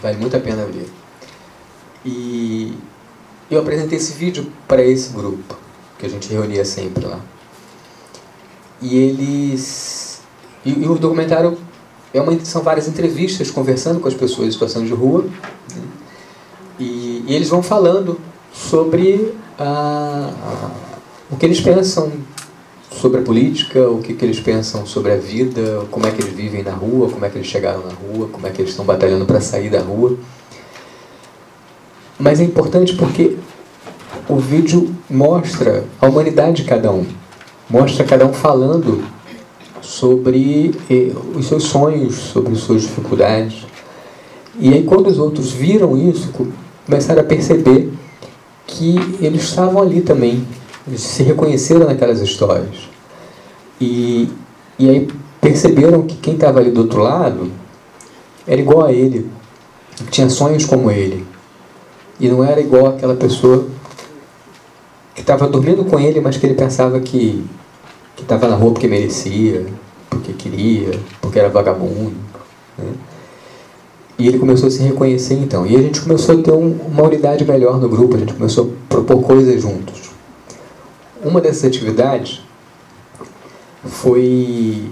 Vale 0.00 0.16
muito 0.16 0.36
a 0.36 0.40
pena 0.40 0.64
ver. 0.64 0.88
E 2.04 2.74
eu 3.50 3.60
apresentei 3.60 3.98
esse 3.98 4.12
vídeo 4.12 4.50
para 4.68 4.82
esse 4.82 5.12
grupo, 5.12 5.58
que 5.98 6.06
a 6.06 6.08
gente 6.08 6.32
reunia 6.32 6.64
sempre 6.64 7.04
lá. 7.04 7.20
E 8.80 8.96
eles. 8.96 10.20
E, 10.64 10.70
e 10.70 10.86
o 10.86 10.94
documentário 10.96 11.56
é 12.12 12.20
uma, 12.20 12.38
são 12.44 12.62
várias 12.62 12.88
entrevistas 12.88 13.50
conversando 13.50 14.00
com 14.00 14.08
as 14.08 14.14
pessoas 14.14 14.48
em 14.48 14.52
situação 14.52 14.84
de 14.84 14.92
rua. 14.92 15.24
Né? 15.74 15.82
E, 16.78 17.24
e 17.26 17.34
eles 17.34 17.48
vão 17.48 17.62
falando 17.62 18.18
sobre 18.52 19.34
ah, 19.58 20.30
o 21.30 21.36
que 21.36 21.46
eles 21.46 21.60
pensam 21.60 22.12
sobre 22.90 23.20
a 23.20 23.22
política, 23.22 23.88
o 23.88 24.02
que, 24.02 24.14
que 24.14 24.24
eles 24.24 24.40
pensam 24.40 24.84
sobre 24.84 25.12
a 25.12 25.16
vida, 25.16 25.86
como 25.90 26.06
é 26.06 26.10
que 26.10 26.20
eles 26.20 26.34
vivem 26.34 26.62
na 26.62 26.72
rua, 26.72 27.08
como 27.08 27.24
é 27.24 27.28
que 27.28 27.38
eles 27.38 27.46
chegaram 27.46 27.82
na 27.84 27.92
rua, 27.92 28.28
como 28.28 28.46
é 28.46 28.50
que 28.50 28.60
eles 28.60 28.72
estão 28.72 28.84
batalhando 28.84 29.24
para 29.24 29.40
sair 29.40 29.70
da 29.70 29.80
rua. 29.80 30.18
Mas 32.18 32.40
é 32.40 32.44
importante 32.44 32.94
porque 32.96 33.36
o 34.28 34.36
vídeo 34.36 34.94
mostra 35.08 35.84
a 36.00 36.06
humanidade 36.06 36.62
de 36.62 36.64
cada 36.64 36.90
um, 36.90 37.06
mostra 37.70 38.04
cada 38.04 38.26
um 38.26 38.32
falando 38.32 39.04
sobre 39.80 40.74
eh, 40.90 41.12
os 41.34 41.46
seus 41.46 41.64
sonhos, 41.64 42.16
sobre 42.16 42.52
as 42.52 42.58
suas 42.58 42.82
dificuldades. 42.82 43.64
E 44.58 44.74
aí, 44.74 44.82
quando 44.82 45.06
os 45.06 45.18
outros 45.18 45.52
viram 45.52 45.96
isso, 45.96 46.30
começaram 46.84 47.22
a 47.22 47.24
perceber 47.24 47.92
que 48.66 48.96
eles 49.20 49.44
estavam 49.44 49.80
ali 49.80 50.00
também, 50.00 50.46
eles 50.86 51.00
se 51.00 51.22
reconheceram 51.22 51.86
naquelas 51.86 52.20
histórias. 52.20 52.88
E, 53.80 54.28
e 54.78 54.90
aí 54.90 55.08
perceberam 55.40 56.02
que 56.02 56.16
quem 56.16 56.34
estava 56.34 56.58
ali 56.58 56.70
do 56.70 56.82
outro 56.82 57.02
lado 57.02 57.50
era 58.46 58.60
igual 58.60 58.84
a 58.84 58.92
ele, 58.92 59.30
tinha 60.10 60.28
sonhos 60.28 60.64
como 60.64 60.90
ele. 60.90 61.24
E 62.18 62.28
não 62.28 62.44
era 62.44 62.60
igual 62.60 62.88
aquela 62.88 63.14
pessoa 63.14 63.66
que 65.20 65.24
estava 65.24 65.46
dormindo 65.46 65.84
com 65.84 66.00
ele, 66.00 66.18
mas 66.18 66.38
que 66.38 66.46
ele 66.46 66.54
pensava 66.54 66.98
que 66.98 67.44
estava 68.18 68.48
na 68.48 68.56
rua 68.56 68.72
porque 68.72 68.88
merecia, 68.88 69.66
porque 70.08 70.32
queria, 70.32 70.98
porque 71.20 71.38
era 71.38 71.50
vagabundo. 71.50 72.16
Né? 72.78 72.92
E 74.18 74.26
ele 74.26 74.38
começou 74.38 74.68
a 74.68 74.70
se 74.70 74.82
reconhecer 74.82 75.34
então. 75.34 75.66
E 75.66 75.76
a 75.76 75.82
gente 75.82 76.00
começou 76.00 76.38
a 76.38 76.42
ter 76.42 76.52
um, 76.52 76.72
uma 76.72 77.02
unidade 77.02 77.44
melhor 77.44 77.78
no 77.78 77.88
grupo, 77.88 78.16
a 78.16 78.18
gente 78.18 78.32
começou 78.32 78.72
a 78.88 78.94
propor 78.94 79.22
coisas 79.22 79.60
juntos. 79.60 80.10
Uma 81.22 81.40
dessas 81.40 81.64
atividades 81.64 82.42
foi 83.84 84.90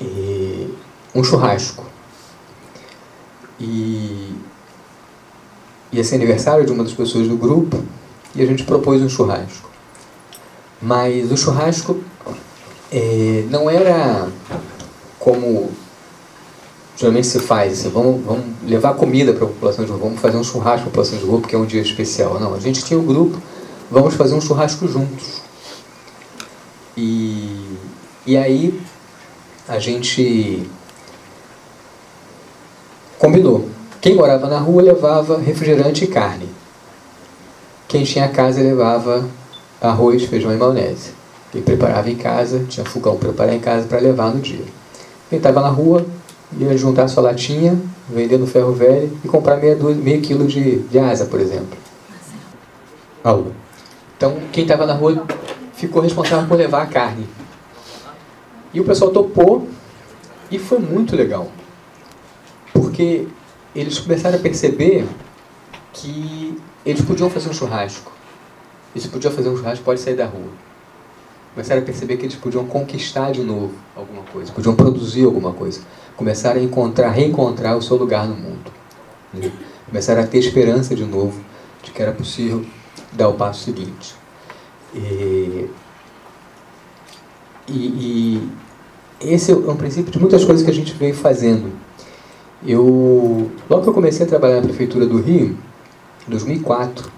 eh, 0.00 0.66
um 1.14 1.22
churrasco. 1.22 1.84
E 3.60 4.32
ia 5.92 6.02
ser 6.04 6.14
aniversário 6.14 6.64
de 6.64 6.72
uma 6.72 6.84
das 6.84 6.94
pessoas 6.94 7.28
do 7.28 7.36
grupo 7.36 7.82
e 8.34 8.42
a 8.42 8.46
gente 8.46 8.64
propôs 8.64 9.02
um 9.02 9.08
churrasco. 9.08 9.68
Mas 10.80 11.30
o 11.30 11.36
churrasco 11.36 12.00
é, 12.92 13.44
não 13.50 13.68
era 13.68 14.28
como 15.18 15.70
geralmente 16.96 17.28
se 17.28 17.38
faz, 17.38 17.72
assim, 17.74 17.90
vamos, 17.90 18.24
vamos 18.24 18.44
levar 18.64 18.94
comida 18.94 19.32
para 19.32 19.44
a 19.44 19.48
população 19.48 19.84
de 19.84 19.90
rua, 19.90 20.00
vamos 20.00 20.20
fazer 20.20 20.36
um 20.36 20.42
churrasco 20.42 20.80
para 20.80 20.88
a 20.88 20.90
população 20.90 21.18
de 21.18 21.24
rua 21.24 21.40
porque 21.40 21.54
é 21.54 21.58
um 21.58 21.64
dia 21.64 21.80
especial. 21.80 22.40
Não, 22.40 22.54
a 22.54 22.58
gente 22.58 22.84
tinha 22.84 22.98
um 22.98 23.04
grupo, 23.04 23.40
vamos 23.90 24.14
fazer 24.14 24.34
um 24.34 24.40
churrasco 24.40 24.88
juntos. 24.88 25.40
E, 26.96 27.78
e 28.26 28.36
aí 28.36 28.80
a 29.68 29.78
gente 29.78 30.68
combinou. 33.18 33.68
Quem 34.00 34.16
morava 34.16 34.48
na 34.48 34.58
rua 34.58 34.82
levava 34.82 35.38
refrigerante 35.38 36.04
e 36.04 36.08
carne. 36.08 36.48
Quem 37.88 38.04
tinha 38.04 38.28
casa 38.28 38.60
levava 38.60 39.26
arroz, 39.80 40.22
feijão 40.24 40.52
e 40.52 40.56
maionese. 40.58 41.12
Quem 41.50 41.62
preparava 41.62 42.10
em 42.10 42.16
casa, 42.16 42.66
tinha 42.68 42.84
fogão 42.84 43.16
para 43.16 43.30
preparar 43.30 43.54
em 43.54 43.60
casa 43.60 43.86
para 43.86 43.98
levar 43.98 44.30
no 44.34 44.40
dia. 44.42 44.64
Quem 45.30 45.38
estava 45.38 45.62
na 45.62 45.68
rua 45.68 46.04
ia 46.58 46.76
juntar 46.76 47.08
sua 47.08 47.22
latinha, 47.22 47.80
vender 48.06 48.36
no 48.36 48.46
ferro 48.46 48.72
velho 48.72 49.10
e 49.24 49.28
comprar 49.28 49.56
meia, 49.56 49.74
meio 49.74 50.20
quilo 50.20 50.46
de, 50.46 50.80
de 50.80 50.98
asa, 50.98 51.24
por 51.24 51.40
exemplo. 51.40 51.78
Alô. 53.24 53.46
Então, 54.18 54.36
quem 54.52 54.64
estava 54.64 54.84
na 54.84 54.92
rua 54.92 55.24
ficou 55.72 56.02
responsável 56.02 56.46
por 56.46 56.58
levar 56.58 56.82
a 56.82 56.86
carne. 56.86 57.26
E 58.74 58.80
o 58.80 58.84
pessoal 58.84 59.10
topou 59.10 59.66
e 60.50 60.58
foi 60.58 60.78
muito 60.78 61.16
legal. 61.16 61.48
Porque 62.70 63.26
eles 63.74 63.98
começaram 63.98 64.36
a 64.36 64.40
perceber 64.40 65.06
que 65.92 66.60
eles 66.84 67.02
podiam 67.02 67.28
fazer 67.30 67.48
um 67.48 67.52
churrasco. 67.52 68.12
Eles 68.94 69.06
podiam 69.06 69.32
fazer 69.32 69.48
um 69.48 69.56
churrasco, 69.56 69.84
pode 69.84 70.00
sair 70.00 70.16
da 70.16 70.26
rua. 70.26 70.50
Começaram 71.54 71.82
a 71.82 71.84
perceber 71.84 72.16
que 72.16 72.24
eles 72.24 72.36
podiam 72.36 72.64
conquistar 72.66 73.32
de 73.32 73.42
novo 73.42 73.74
alguma 73.96 74.22
coisa, 74.22 74.52
podiam 74.52 74.74
produzir 74.74 75.24
alguma 75.24 75.52
coisa. 75.52 75.80
Começaram 76.16 76.60
a 76.60 76.62
encontrar, 76.62 77.10
reencontrar 77.10 77.76
o 77.76 77.82
seu 77.82 77.96
lugar 77.96 78.26
no 78.26 78.34
mundo. 78.34 78.70
Né? 79.32 79.50
Começaram 79.86 80.22
a 80.22 80.26
ter 80.26 80.38
esperança 80.38 80.94
de 80.94 81.04
novo 81.04 81.40
de 81.82 81.90
que 81.90 82.02
era 82.02 82.12
possível 82.12 82.64
dar 83.12 83.28
o 83.28 83.34
passo 83.34 83.64
seguinte. 83.64 84.14
E, 84.94 85.68
e, 87.68 87.72
e 87.72 88.48
esse 89.20 89.50
é 89.50 89.54
um 89.54 89.76
princípio 89.76 90.12
de 90.12 90.18
muitas 90.18 90.44
coisas 90.44 90.64
que 90.64 90.70
a 90.70 90.74
gente 90.74 90.92
veio 90.94 91.14
fazendo. 91.14 91.72
Eu, 92.66 93.50
logo 93.68 93.82
que 93.82 93.88
eu 93.88 93.94
comecei 93.94 94.26
a 94.26 94.28
trabalhar 94.28 94.56
na 94.56 94.62
prefeitura 94.62 95.06
do 95.06 95.20
Rio, 95.20 95.56
em 96.28 96.30
2004, 96.30 97.10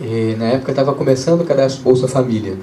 e, 0.00 0.34
na 0.38 0.46
época 0.46 0.72
estava 0.72 0.94
começando 0.94 1.42
o 1.42 1.44
cadastro 1.44 1.82
Bolsa 1.82 2.08
Família. 2.08 2.56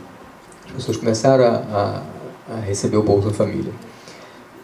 As 0.68 0.72
pessoas 0.74 0.98
começaram 0.98 1.46
a, 1.46 2.02
a, 2.50 2.56
a, 2.56 2.60
receber 2.62 2.98
o 2.98 3.04
Bolsa 3.04 3.32
Família. 3.32 3.72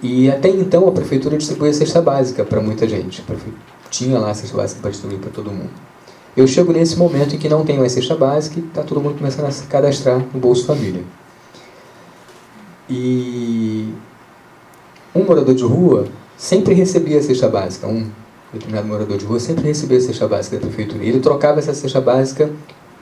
E 0.02 0.30
até 0.30 0.50
então 0.50 0.88
a 0.88 0.91
prefeitura 0.91 1.38
distribuía 1.38 1.74
cesta 1.74 2.02
básica 2.02 2.44
para 2.44 2.60
muita 2.60 2.88
gente. 2.88 3.24
Tinha 3.89 4.17
lá 4.17 4.32
a 4.32 4.34
cesta 4.34 4.58
básica 4.58 4.82
para 4.82 4.89
distribuir 4.89 5.20
para 5.20 5.30
todo 5.30 5.52
mundo. 5.52 5.70
Eu 6.36 6.48
chego 6.48 6.72
nesse 6.72 6.98
momento 6.98 7.36
em 7.36 7.38
que 7.38 7.50
não 7.50 7.63
tem 7.63 7.78
mais 7.78 7.91
cesta 7.91 8.15
básica 8.15 8.60
e 8.60 8.63
está 8.63 8.84
todo 8.84 9.02
mundo 9.02 9.17
começando 9.17 9.46
a 9.46 9.52
se 9.52 9.65
cadastrar 9.67 10.26
no 10.34 10.39
Bolsa 10.39 10.65
Família. 10.65 11.04
E 12.89 13.94
um 15.13 15.24
morador 15.24 15.54
de 15.54 15.63
rua 15.63 16.08
sempre 16.38 16.74
recebia 16.74 17.20
a 17.20 17.22
cesta 17.22 17.48
básica, 17.48 17.86
um 17.86 18.10
determinado 18.54 18.88
morador 18.88 19.18
de 19.18 19.26
rua 19.26 19.40
sempre 19.40 19.66
recebia 19.66 19.98
a 19.98 20.02
cesta 20.02 20.28
básica 20.28 20.58
da 20.58 20.68
prefeitura. 20.68 21.04
E 21.04 21.10
ele 21.10 21.20
trocava 21.20 21.60
essa 21.60 21.74
cesta 21.74 22.02
básica 22.02 22.50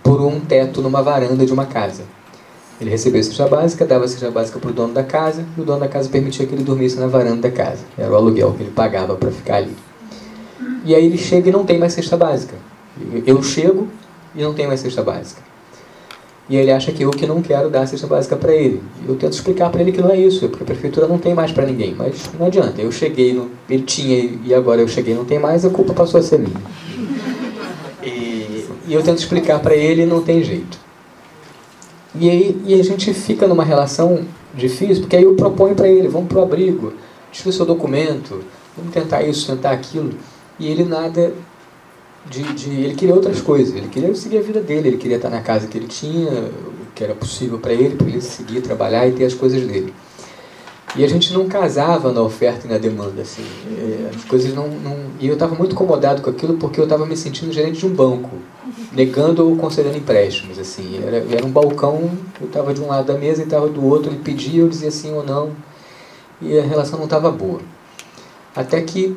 por 0.03 0.21
um 0.21 0.39
teto 0.39 0.81
numa 0.81 1.01
varanda 1.01 1.45
de 1.45 1.51
uma 1.51 1.65
casa. 1.65 2.03
Ele 2.79 2.89
recebia 2.89 3.19
a 3.19 3.23
cesta 3.23 3.47
básica, 3.47 3.85
dava 3.85 4.05
a 4.05 4.07
cesta 4.07 4.31
básica 4.31 4.59
para 4.59 4.69
o 4.69 4.73
dono 4.73 4.93
da 4.93 5.03
casa, 5.03 5.43
e 5.57 5.61
o 5.61 5.65
dono 5.65 5.79
da 5.79 5.87
casa 5.87 6.07
permitia 6.09 6.45
que 6.45 6.53
ele 6.53 6.63
dormisse 6.63 6.97
na 6.97 7.07
varanda 7.07 7.49
da 7.49 7.51
casa. 7.51 7.83
Era 7.97 8.11
o 8.11 8.15
aluguel 8.15 8.53
que 8.53 8.63
ele 8.63 8.71
pagava 8.71 9.15
para 9.15 9.31
ficar 9.31 9.57
ali. 9.57 9.75
E 10.85 10.95
aí 10.95 11.05
ele 11.05 11.17
chega 11.17 11.49
e 11.49 11.51
não 11.51 11.65
tem 11.65 11.77
mais 11.77 11.93
cesta 11.93 12.15
básica. 12.15 12.55
Eu 13.25 13.43
chego 13.43 13.87
e 14.33 14.41
não 14.41 14.53
tem 14.53 14.67
mais 14.67 14.79
cesta 14.79 15.03
básica. 15.03 15.48
E 16.49 16.57
ele 16.57 16.71
acha 16.71 16.91
que 16.91 17.03
eu 17.03 17.11
que 17.11 17.27
não 17.27 17.43
quero 17.43 17.69
dar 17.69 17.81
a 17.81 17.85
cesta 17.85 18.07
básica 18.07 18.35
para 18.35 18.53
ele. 18.53 18.81
Eu 19.07 19.15
tento 19.15 19.33
explicar 19.33 19.69
para 19.69 19.81
ele 19.81 19.91
que 19.91 20.01
não 20.01 20.09
é 20.09 20.17
isso, 20.17 20.49
porque 20.49 20.63
a 20.63 20.65
prefeitura 20.65 21.07
não 21.07 21.19
tem 21.19 21.35
mais 21.35 21.51
para 21.51 21.63
ninguém. 21.63 21.93
Mas 21.95 22.27
não 22.39 22.47
adianta, 22.47 22.81
eu 22.81 22.91
cheguei, 22.91 23.33
no, 23.33 23.51
ele 23.69 23.83
tinha 23.83 24.31
e 24.43 24.51
agora 24.51 24.81
eu 24.81 24.87
cheguei 24.87 25.13
não 25.13 25.25
tem 25.25 25.37
mais, 25.37 25.63
a 25.63 25.69
culpa 25.69 25.93
passou 25.93 26.19
a 26.19 26.23
ser 26.23 26.39
minha. 26.39 26.59
E, 28.03 28.65
e 28.87 28.93
eu 28.93 29.03
tento 29.03 29.19
explicar 29.19 29.59
para 29.59 29.75
ele 29.75 30.07
não 30.07 30.23
tem 30.23 30.43
jeito. 30.43 30.79
E 32.15 32.27
aí 32.27 32.61
e 32.65 32.73
a 32.73 32.83
gente 32.83 33.13
fica 33.13 33.47
numa 33.47 33.63
relação 33.63 34.25
difícil, 34.55 35.01
porque 35.01 35.15
aí 35.15 35.23
eu 35.23 35.35
proponho 35.35 35.75
para 35.75 35.87
ele, 35.87 36.07
vamos 36.07 36.29
para 36.29 36.39
o 36.39 36.41
abrigo, 36.41 36.93
tira 37.31 37.49
o 37.49 37.53
seu 37.53 37.65
documento, 37.65 38.43
vamos 38.75 38.91
tentar 38.91 39.21
isso, 39.21 39.45
tentar 39.45 39.69
aquilo. 39.69 40.13
E 40.59 40.67
ele 40.67 40.83
nada 40.83 41.31
de, 42.25 42.43
de, 42.53 42.69
ele 42.69 42.95
queria 42.95 43.13
outras 43.13 43.41
coisas, 43.41 43.75
ele 43.75 43.87
queria 43.87 44.13
seguir 44.15 44.37
a 44.37 44.41
vida 44.41 44.61
dele, 44.61 44.89
ele 44.89 44.97
queria 44.97 45.17
estar 45.17 45.29
na 45.29 45.41
casa 45.41 45.67
que 45.67 45.77
ele 45.77 45.87
tinha, 45.87 46.51
que 46.93 47.03
era 47.03 47.15
possível 47.15 47.59
para 47.59 47.73
ele, 47.73 47.95
para 47.95 48.07
ele 48.07 48.21
seguir, 48.21 48.61
trabalhar 48.61 49.07
e 49.07 49.11
ter 49.11 49.25
as 49.25 49.33
coisas 49.33 49.65
dele. 49.65 49.93
E 50.95 51.03
a 51.03 51.07
gente 51.07 51.31
não 51.33 51.47
casava 51.47 52.11
na 52.11 52.21
oferta 52.21 52.65
e 52.65 52.69
na 52.69 52.79
demanda, 52.79 53.21
assim, 53.21 53.45
é, 53.77 54.09
as 54.15 54.23
coisas 54.25 54.53
não, 54.55 54.67
não... 54.67 54.97
E 55.19 55.27
eu 55.27 55.33
estava 55.33 55.53
muito 55.53 55.73
incomodado 55.73 56.21
com 56.21 56.31
aquilo 56.31 56.55
porque 56.57 56.79
eu 56.79 56.85
estava 56.85 57.05
me 57.05 57.15
sentindo 57.15 57.53
gerente 57.53 57.79
de 57.79 57.85
um 57.85 57.93
banco, 57.93 58.31
negando 58.91 59.47
ou 59.47 59.55
concedendo 59.55 59.97
empréstimos, 59.97 60.57
assim, 60.57 60.99
era, 61.05 61.17
era 61.31 61.45
um 61.45 61.51
balcão, 61.51 62.09
eu 62.41 62.47
estava 62.47 62.73
de 62.73 62.81
um 62.81 62.87
lado 62.87 63.05
da 63.05 63.13
mesa 63.13 63.41
e 63.41 63.45
estava 63.45 63.67
do 63.67 63.85
outro, 63.85 64.11
ele 64.11 64.19
pedia, 64.19 64.61
eu 64.61 64.67
dizia 64.67 64.89
sim 64.89 65.13
ou 65.13 65.23
não, 65.23 65.51
e 66.41 66.57
a 66.57 66.63
relação 66.63 66.97
não 66.97 67.05
estava 67.05 67.31
boa. 67.31 67.61
Até 68.55 68.81
que 68.81 69.15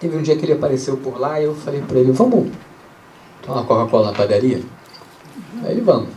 Teve 0.00 0.16
um 0.16 0.22
dia 0.22 0.34
que 0.34 0.46
ele 0.46 0.54
apareceu 0.54 0.96
por 0.96 1.20
lá 1.20 1.38
e 1.38 1.44
eu 1.44 1.54
falei 1.54 1.82
para 1.82 1.98
ele, 1.98 2.10
vamos 2.10 2.50
tomar 3.42 3.58
uma 3.58 3.66
Coca-Cola 3.66 4.10
na 4.10 4.16
padaria? 4.16 4.62
Aí 5.62 5.72
ele, 5.72 5.82
vamos. 5.82 6.08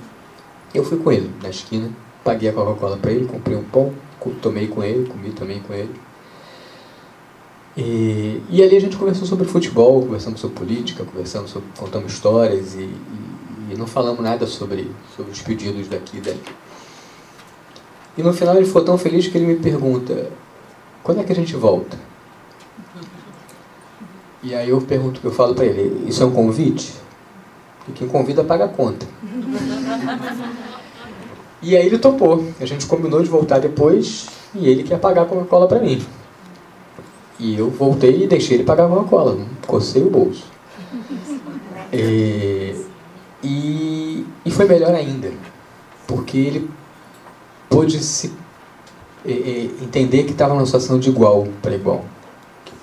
Eu 0.74 0.86
fui 0.86 0.98
com 0.98 1.12
ele 1.12 1.30
na 1.44 1.50
esquina, 1.50 1.90
paguei 2.24 2.50
a 2.50 2.54
Coca-Cola 2.54 2.96
para 2.96 3.12
ele, 3.12 3.26
comprei 3.26 3.58
um 3.58 3.64
pão, 3.64 3.94
tomei 4.42 4.68
com 4.68 4.82
ele, 4.82 5.06
comi 5.10 5.32
também 5.32 5.60
com 5.60 5.74
ele. 5.74 5.94
E, 7.76 8.42
e 8.50 8.64
ali 8.64 8.78
a 8.78 8.80
gente 8.80 8.96
conversou 8.96 9.28
sobre 9.28 9.46
futebol, 9.46 10.02
conversamos 10.02 10.40
sobre 10.40 10.56
política, 10.56 11.04
conversamos 11.04 11.52
sobre, 11.52 11.68
contamos 11.78 12.14
histórias 12.14 12.76
e, 12.76 12.84
e, 12.84 13.74
e 13.74 13.78
não 13.78 13.86
falamos 13.86 14.24
nada 14.24 14.48
sobre, 14.48 14.90
sobre 15.16 15.34
os 15.34 15.42
pedidos 15.42 15.90
daqui 15.90 16.20
e 16.20 16.22
dali. 16.22 16.42
E 18.18 18.24
no 18.24 18.32
final 18.32 18.56
ele 18.56 18.66
ficou 18.66 18.86
tão 18.86 18.98
feliz 18.98 19.28
que 19.28 19.38
ele 19.38 19.48
me 19.48 19.56
pergunta, 19.56 20.30
quando 21.04 21.20
é 21.20 21.24
que 21.24 21.34
a 21.34 21.36
gente 21.36 21.56
volta? 21.56 21.98
E 24.44 24.54
aí 24.54 24.70
eu 24.70 24.82
pergunto, 24.82 25.22
eu 25.24 25.32
falo 25.32 25.56
para 25.56 25.66
ele, 25.66 26.10
isso 26.10 26.22
é 26.22 26.26
um 26.26 26.32
convite? 26.32 26.94
E 27.88 27.94
quem 27.94 28.10
convida 28.10 28.44
paga 28.44 28.66
a 28.66 28.68
conta. 28.68 29.06
e 31.62 31.78
aí 31.78 31.86
ele 31.86 31.98
topou. 31.98 32.46
A 32.60 32.66
gente 32.66 32.86
combinou 32.86 33.24
de 33.24 33.30
voltar 33.30 33.60
depois 33.60 34.28
e 34.54 34.68
ele 34.68 34.84
quer 34.84 35.00
pagar 35.00 35.22
a 35.22 35.26
Coca-Cola 35.26 35.66
para 35.66 35.80
mim. 35.80 36.06
E 37.40 37.58
eu 37.58 37.70
voltei 37.70 38.26
e 38.26 38.28
deixei 38.28 38.58
ele 38.58 38.66
pagar 38.66 38.86
a 38.86 38.90
Coca-Cola. 38.90 39.38
Cocei 39.66 40.04
o 40.04 40.10
bolso. 40.10 40.44
E, 41.94 42.76
e, 43.42 44.26
e, 44.46 44.52
foi 44.52 44.66
melhor 44.66 44.94
ainda. 44.94 45.32
Porque 46.06 46.38
ele 46.38 46.70
pôde 47.70 48.04
se, 48.04 48.34
entender 49.82 50.24
que 50.24 50.32
estava 50.32 50.54
numa 50.54 50.66
situação 50.66 51.00
de 51.00 51.10
igual 51.10 51.48
para 51.62 51.74
igual 51.74 52.04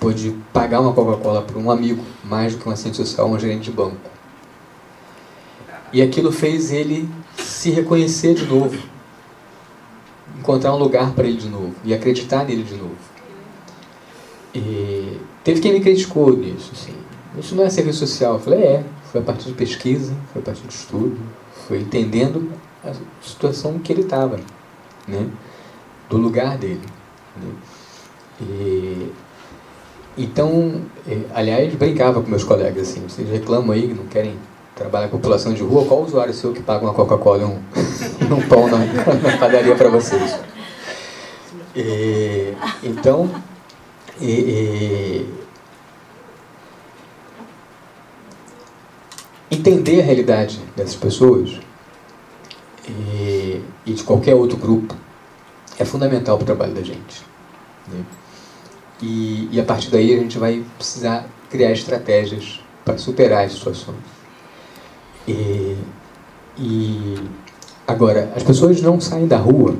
pôde 0.01 0.35
pagar 0.51 0.81
uma 0.81 0.91
Coca-Cola 0.91 1.43
para 1.43 1.57
um 1.57 1.71
amigo, 1.71 2.03
mais 2.25 2.53
do 2.53 2.61
que 2.61 2.67
um 2.67 2.71
assistente 2.73 2.97
social, 2.97 3.29
um 3.29 3.39
gerente 3.39 3.65
de 3.65 3.71
banco. 3.71 3.95
E 5.93 6.01
aquilo 6.01 6.31
fez 6.31 6.71
ele 6.71 7.07
se 7.37 7.69
reconhecer 7.69 8.33
de 8.33 8.45
novo 8.45 8.91
encontrar 10.41 10.73
um 10.73 10.77
lugar 10.77 11.11
para 11.13 11.27
ele 11.27 11.37
de 11.37 11.47
novo 11.47 11.75
e 11.83 11.93
acreditar 11.93 12.43
nele 12.43 12.63
de 12.63 12.75
novo. 12.75 12.95
E 14.53 15.17
teve 15.43 15.61
quem 15.61 15.71
me 15.71 15.79
criticou 15.79 16.35
nisso, 16.35 16.71
assim. 16.73 16.95
Isso 17.37 17.55
não 17.55 17.63
é 17.63 17.69
serviço 17.69 17.99
social. 17.99 18.33
Eu 18.33 18.39
falei, 18.39 18.63
é, 18.63 18.83
foi 19.11 19.21
a 19.21 19.23
partir 19.23 19.45
de 19.45 19.53
pesquisa, 19.53 20.13
foi 20.33 20.41
a 20.41 20.45
partir 20.45 20.67
de 20.67 20.73
estudo, 20.73 21.17
foi 21.67 21.79
entendendo 21.79 22.51
a 22.83 22.91
situação 23.21 23.79
que 23.79 23.93
ele 23.93 24.01
estava, 24.01 24.39
né? 25.07 25.29
do 26.09 26.17
lugar 26.17 26.57
dele. 26.57 26.81
Né? 27.37 27.53
E, 28.41 29.11
então, 30.17 30.81
eh, 31.07 31.21
aliás, 31.33 31.73
brincava 31.75 32.21
com 32.21 32.29
meus 32.29 32.43
colegas 32.43 32.89
assim, 32.89 33.01
vocês 33.01 33.29
reclamam 33.29 33.71
aí 33.71 33.87
que 33.87 33.93
não 33.93 34.05
querem 34.05 34.37
trabalhar 34.75 35.07
com 35.07 35.17
população 35.17 35.53
de 35.53 35.61
rua, 35.61 35.85
qual 35.85 36.03
usuário 36.03 36.33
seu 36.33 36.53
que 36.53 36.61
paga 36.61 36.83
uma 36.83 36.93
Coca-Cola 36.93 37.43
e 37.43 37.45
um, 37.45 37.59
um 38.35 38.41
pão 38.47 38.67
na, 38.67 38.77
na 38.77 39.37
padaria 39.37 39.75
para 39.75 39.89
vocês? 39.89 40.39
E, 41.75 42.53
então, 42.83 43.29
e, 44.19 45.25
e, 49.49 49.55
entender 49.55 50.01
a 50.01 50.03
realidade 50.03 50.59
dessas 50.75 50.95
pessoas 50.95 51.59
e, 52.87 53.61
e 53.85 53.93
de 53.93 54.03
qualquer 54.03 54.35
outro 54.35 54.57
grupo 54.57 54.95
é 55.79 55.85
fundamental 55.85 56.37
para 56.37 56.43
o 56.43 56.45
trabalho 56.45 56.73
da 56.73 56.81
gente. 56.81 57.25
Né? 57.87 58.03
E, 59.01 59.49
e 59.51 59.59
a 59.59 59.63
partir 59.63 59.89
daí 59.89 60.13
a 60.13 60.17
gente 60.17 60.37
vai 60.37 60.63
precisar 60.77 61.25
criar 61.49 61.71
estratégias 61.71 62.59
para 62.85 62.97
superar 62.97 63.45
as 63.45 63.53
situações. 63.53 63.97
E, 65.27 65.75
e 66.57 67.15
agora, 67.87 68.31
as 68.35 68.43
pessoas 68.43 68.81
não 68.81 68.99
saem 68.99 69.27
da 69.27 69.37
rua. 69.37 69.75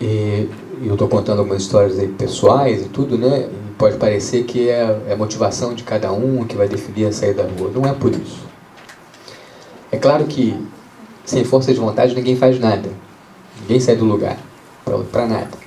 E 0.00 0.48
eu 0.82 0.92
estou 0.92 1.08
contando 1.08 1.38
algumas 1.38 1.62
histórias 1.62 1.98
aí 1.98 2.08
pessoais 2.08 2.84
e 2.84 2.88
tudo, 2.88 3.16
né? 3.16 3.48
E 3.50 3.74
pode 3.78 3.96
parecer 3.96 4.44
que 4.44 4.68
é, 4.68 5.00
é 5.08 5.12
a 5.12 5.16
motivação 5.16 5.74
de 5.74 5.82
cada 5.84 6.12
um 6.12 6.44
que 6.44 6.56
vai 6.56 6.68
definir 6.68 7.06
a 7.06 7.12
saída 7.12 7.44
da 7.44 7.50
rua. 7.50 7.70
Não 7.74 7.86
é 7.86 7.92
por 7.92 8.12
isso. 8.12 8.44
É 9.90 9.96
claro 9.96 10.24
que 10.24 10.58
sem 11.24 11.44
força 11.44 11.72
de 11.72 11.80
vontade 11.80 12.14
ninguém 12.14 12.36
faz 12.36 12.58
nada. 12.60 12.90
Ninguém 13.62 13.80
sai 13.80 13.96
do 13.96 14.04
lugar 14.04 14.38
para 15.10 15.26
nada. 15.26 15.65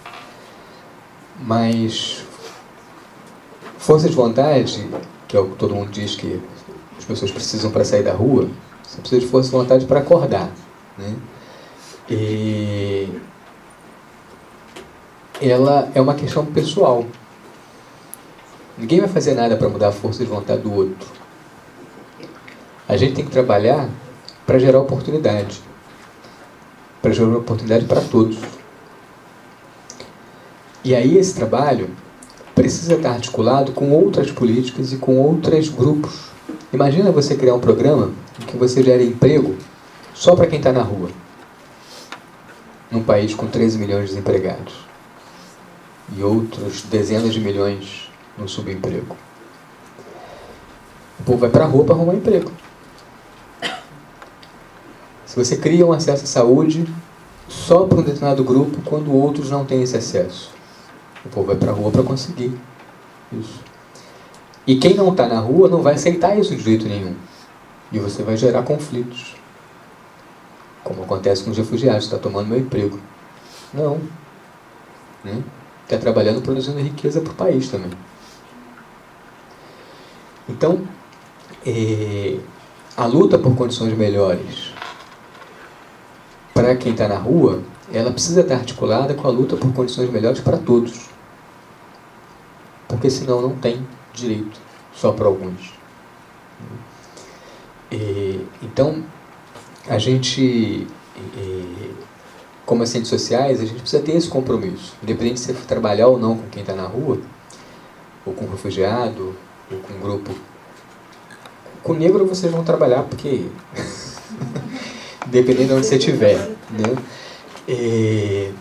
Mas 1.39 2.23
força 3.77 4.09
de 4.09 4.15
vontade, 4.15 4.87
que 5.27 5.37
é 5.37 5.39
o 5.39 5.49
que 5.49 5.55
todo 5.55 5.73
mundo 5.73 5.89
diz 5.89 6.15
que 6.15 6.39
as 6.97 7.05
pessoas 7.05 7.31
precisam 7.31 7.71
para 7.71 7.85
sair 7.85 8.03
da 8.03 8.13
rua, 8.13 8.49
você 8.83 8.99
precisa 8.99 9.21
de 9.21 9.27
força 9.27 9.49
de 9.49 9.55
vontade 9.55 9.85
para 9.85 9.99
acordar. 9.99 10.51
Né? 10.97 11.15
E 12.09 13.09
ela 15.41 15.89
é 15.95 16.01
uma 16.01 16.13
questão 16.13 16.45
pessoal. 16.45 17.05
Ninguém 18.77 18.99
vai 18.99 19.09
fazer 19.09 19.33
nada 19.33 19.55
para 19.55 19.69
mudar 19.69 19.89
a 19.89 19.91
força 19.91 20.23
de 20.23 20.29
vontade 20.29 20.61
do 20.61 20.73
outro. 20.73 21.07
A 22.87 22.97
gente 22.97 23.13
tem 23.13 23.25
que 23.25 23.31
trabalhar 23.31 23.89
para 24.45 24.57
gerar 24.57 24.79
oportunidade. 24.79 25.61
Para 27.01 27.11
gerar 27.11 27.37
oportunidade 27.37 27.85
para 27.85 28.01
todos. 28.01 28.37
E 30.83 30.95
aí 30.95 31.17
esse 31.17 31.35
trabalho 31.35 31.89
precisa 32.55 32.95
estar 32.95 33.11
articulado 33.11 33.73
com 33.73 33.91
outras 33.91 34.31
políticas 34.31 34.93
e 34.93 34.97
com 34.97 35.17
outros 35.17 35.67
grupos. 35.69 36.29
Imagina 36.71 37.11
você 37.11 37.35
criar 37.35 37.55
um 37.55 37.59
programa 37.59 38.11
em 38.41 38.45
que 38.45 38.55
você 38.55 38.81
gere 38.81 39.05
emprego 39.05 39.55
só 40.13 40.35
para 40.35 40.47
quem 40.47 40.57
está 40.57 40.71
na 40.71 40.81
rua. 40.81 41.09
Num 42.89 43.03
país 43.03 43.33
com 43.33 43.47
13 43.47 43.77
milhões 43.77 44.03
de 44.03 44.09
desempregados. 44.09 44.73
E 46.15 46.23
outros 46.23 46.81
dezenas 46.83 47.33
de 47.33 47.39
milhões 47.39 48.09
no 48.37 48.47
subemprego. 48.47 49.15
O 51.19 51.23
povo 51.23 51.39
vai 51.39 51.49
para 51.49 51.65
a 51.65 51.67
rua 51.67 51.83
para 51.83 51.95
arrumar 51.95 52.15
emprego. 52.15 52.51
Se 55.25 55.35
você 55.35 55.57
cria 55.57 55.85
um 55.85 55.91
acesso 55.91 56.23
à 56.23 56.27
saúde 56.27 56.87
só 57.47 57.85
para 57.85 57.99
um 57.99 58.03
determinado 58.03 58.43
grupo, 58.43 58.81
quando 58.83 59.13
outros 59.13 59.49
não 59.49 59.65
têm 59.65 59.83
esse 59.83 59.97
acesso. 59.97 60.58
O 61.29 61.31
povo 61.31 61.47
vai 61.47 61.55
para 61.55 61.71
a 61.71 61.73
rua 61.75 61.91
para 61.91 62.01
conseguir 62.01 62.51
isso. 63.31 63.61
E 64.65 64.77
quem 64.77 64.95
não 64.95 65.11
está 65.11 65.27
na 65.27 65.39
rua 65.39 65.69
não 65.69 65.83
vai 65.83 65.93
aceitar 65.93 66.37
isso 66.37 66.55
de 66.55 66.61
jeito 66.63 66.87
nenhum. 66.87 67.15
E 67.91 67.99
você 67.99 68.23
vai 68.23 68.35
gerar 68.35 68.63
conflitos. 68.63 69.35
Como 70.83 71.03
acontece 71.03 71.43
com 71.43 71.51
os 71.51 71.57
refugiados, 71.57 72.05
está 72.05 72.17
tomando 72.17 72.47
meu 72.47 72.57
emprego. 72.57 72.99
Não. 73.71 73.95
Está 73.95 75.35
né? 75.35 75.43
Tá 75.87 75.97
trabalhando, 75.99 76.41
produzindo 76.41 76.79
riqueza 76.79 77.21
para 77.21 77.31
o 77.31 77.35
país 77.35 77.69
também. 77.69 77.91
Então, 80.47 80.81
é, 81.63 82.37
a 82.97 83.05
luta 83.05 83.37
por 83.37 83.55
condições 83.55 83.95
melhores 83.95 84.73
para 86.55 86.75
quem 86.75 86.91
está 86.91 87.07
na 87.07 87.17
rua, 87.17 87.61
ela 87.93 88.11
precisa 88.11 88.41
estar 88.41 88.55
articulada 88.55 89.13
com 89.13 89.27
a 89.27 89.31
luta 89.31 89.55
por 89.55 89.71
condições 89.73 90.09
melhores 90.09 90.39
para 90.39 90.57
todos 90.57 91.18
porque 92.89 93.09
senão 93.09 93.39
não 93.39 93.55
tem 93.55 93.87
direito, 94.13 94.59
só 94.93 95.13
para 95.13 95.27
alguns. 95.27 95.73
E, 97.91 98.43
então, 98.63 99.03
a 99.87 99.99
gente, 99.99 100.41
e, 100.41 101.95
como 102.65 102.81
assistentes 102.81 103.09
sociais, 103.09 103.61
a 103.61 103.65
gente 103.65 103.79
precisa 103.79 104.01
ter 104.01 104.13
esse 104.13 104.27
compromisso, 104.27 104.95
independente 105.03 105.35
de 105.35 105.41
você 105.41 105.53
trabalhar 105.53 106.07
ou 106.07 106.19
não 106.19 106.35
com 106.35 106.49
quem 106.49 106.61
está 106.61 106.73
na 106.73 106.87
rua, 106.87 107.19
ou 108.25 108.33
com 108.33 108.45
um 108.45 108.51
refugiado, 108.51 109.35
ou 109.71 109.77
com 109.77 109.93
um 109.93 109.99
grupo. 109.99 110.31
Com 111.83 111.93
negro 111.93 112.25
vocês 112.25 112.51
vão 112.51 112.63
trabalhar 112.63 113.03
porque, 113.03 113.45
dependendo 115.27 115.67
de 115.67 115.73
onde 115.75 115.85
você 115.85 115.97
estiver, 115.97 116.37
né? 116.71 116.95
E, 117.67 118.51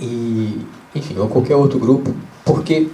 e, 0.00 0.66
enfim, 0.94 1.18
ou 1.18 1.28
qualquer 1.28 1.56
outro 1.56 1.80
grupo, 1.80 2.14
porque 2.44 2.88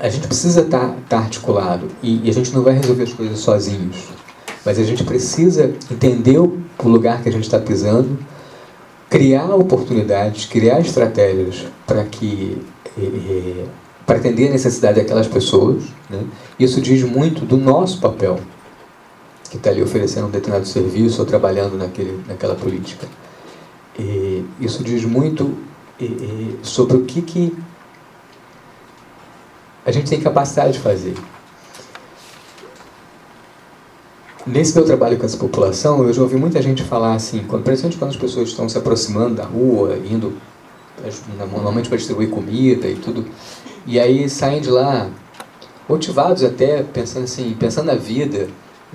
a 0.00 0.08
gente 0.08 0.26
precisa 0.26 0.60
estar 0.62 0.88
tá, 0.88 0.96
tá 1.08 1.18
articulado 1.18 1.88
e, 2.02 2.26
e, 2.26 2.30
a 2.30 2.32
gente 2.32 2.52
não 2.54 2.62
vai 2.62 2.74
resolver 2.74 3.04
as 3.04 3.12
coisas 3.12 3.38
sozinhos. 3.38 3.96
Mas 4.64 4.78
a 4.78 4.82
gente 4.82 5.04
precisa 5.04 5.74
entender 5.90 6.38
o, 6.38 6.62
lugar 6.82 7.22
que 7.22 7.28
a 7.28 7.32
gente 7.32 7.44
está 7.44 7.58
pisando, 7.58 8.18
criar 9.08 9.54
oportunidades, 9.54 10.44
criar 10.46 10.80
estratégias 10.80 11.66
para 11.86 12.04
que 12.04 12.58
é, 12.98 13.64
para 14.06 14.18
atender 14.18 14.48
a 14.48 14.52
necessidade 14.52 15.00
daquelas 15.00 15.26
pessoas. 15.26 15.84
Né? 16.10 16.24
Isso 16.58 16.80
diz 16.80 17.02
muito 17.02 17.44
do 17.44 17.56
nosso 17.56 18.00
papel, 18.00 18.38
que 19.50 19.56
está 19.56 19.70
ali 19.70 19.82
oferecendo 19.82 20.26
um 20.26 20.30
determinado 20.30 20.66
serviço 20.66 21.20
ou 21.20 21.26
trabalhando 21.26 21.76
naquele, 21.76 22.20
naquela 22.26 22.54
política. 22.54 23.06
E 23.98 24.44
isso 24.60 24.82
diz 24.82 25.04
muito 25.04 25.56
sobre 26.62 26.96
o 26.96 27.04
que, 27.04 27.22
que 27.22 27.56
a 29.84 29.90
gente 29.90 30.08
tem 30.08 30.20
capacidade 30.20 30.74
de 30.74 30.78
fazer. 30.78 31.14
Nesse 34.46 34.74
meu 34.74 34.84
trabalho 34.84 35.16
com 35.16 35.24
essa 35.24 35.38
população, 35.38 36.04
eu 36.04 36.12
já 36.12 36.20
ouvi 36.20 36.36
muita 36.36 36.60
gente 36.60 36.82
falar 36.82 37.14
assim, 37.14 37.44
quando, 37.48 37.64
principalmente 37.64 37.98
quando 37.98 38.10
as 38.10 38.16
pessoas 38.16 38.50
estão 38.50 38.68
se 38.68 38.76
aproximando 38.76 39.36
da 39.36 39.44
rua, 39.44 39.96
indo 40.04 40.34
normalmente 41.50 41.88
para 41.88 41.96
distribuir 41.96 42.28
comida 42.28 42.86
e 42.86 42.94
tudo, 42.94 43.24
e 43.86 43.98
aí 43.98 44.28
saem 44.28 44.60
de 44.60 44.70
lá 44.70 45.08
motivados 45.88 46.44
até, 46.44 46.82
pensando 46.82 47.24
assim, 47.24 47.56
pensando 47.58 47.86
na 47.86 47.94
vida, 47.94 48.48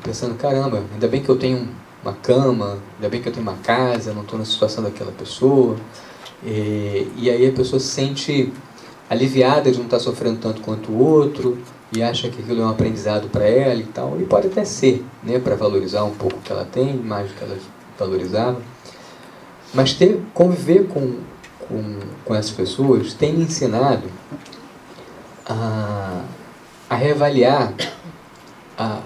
pensando, 0.04 0.36
caramba, 0.36 0.84
ainda 0.94 1.08
bem 1.08 1.22
que 1.22 1.30
eu 1.30 1.36
tenho 1.36 1.68
uma 2.04 2.14
cama, 2.14 2.78
ainda 2.96 3.10
bem 3.10 3.22
que 3.22 3.28
eu 3.28 3.34
tenho 3.34 3.44
uma 3.44 3.58
casa, 3.58 4.14
não 4.14 4.22
estou 4.22 4.40
na 4.40 4.46
situação 4.46 4.84
daquela 4.84 5.12
pessoa. 5.12 5.76
E, 6.44 7.08
e 7.18 7.30
aí 7.30 7.48
a 7.48 7.52
pessoa 7.52 7.80
se 7.80 7.88
sente 7.88 8.54
aliviada 9.10 9.72
de 9.72 9.78
não 9.78 9.86
estar 9.86 10.00
sofrendo 10.00 10.40
tanto 10.40 10.62
quanto 10.62 10.92
o 10.92 11.04
outro 11.04 11.58
e 11.92 12.04
acha 12.04 12.30
que 12.30 12.42
aquilo 12.42 12.62
é 12.62 12.66
um 12.66 12.70
aprendizado 12.70 13.28
para 13.30 13.46
ela 13.46 13.80
e 13.80 13.86
tal. 13.86 14.20
E 14.20 14.26
pode 14.26 14.48
até 14.48 14.64
ser, 14.64 15.04
né, 15.24 15.40
para 15.40 15.56
valorizar 15.56 16.04
um 16.04 16.12
pouco 16.12 16.38
o 16.38 16.42
que 16.42 16.52
ela 16.52 16.66
tem, 16.66 16.96
mais 16.96 17.30
do 17.30 17.34
que 17.34 17.44
ela 17.44 17.58
valorizava. 17.98 18.62
Mas 19.74 19.94
ter, 19.94 20.22
conviver 20.34 20.88
com, 20.88 21.18
com, 21.68 22.00
com 22.24 22.36
essas 22.36 22.52
pessoas 22.52 23.14
tem 23.14 23.34
me 23.34 23.44
ensinado 23.44 24.08
a, 25.46 26.22
a 26.90 26.96
reavaliar 26.96 27.74
a, 28.78 29.02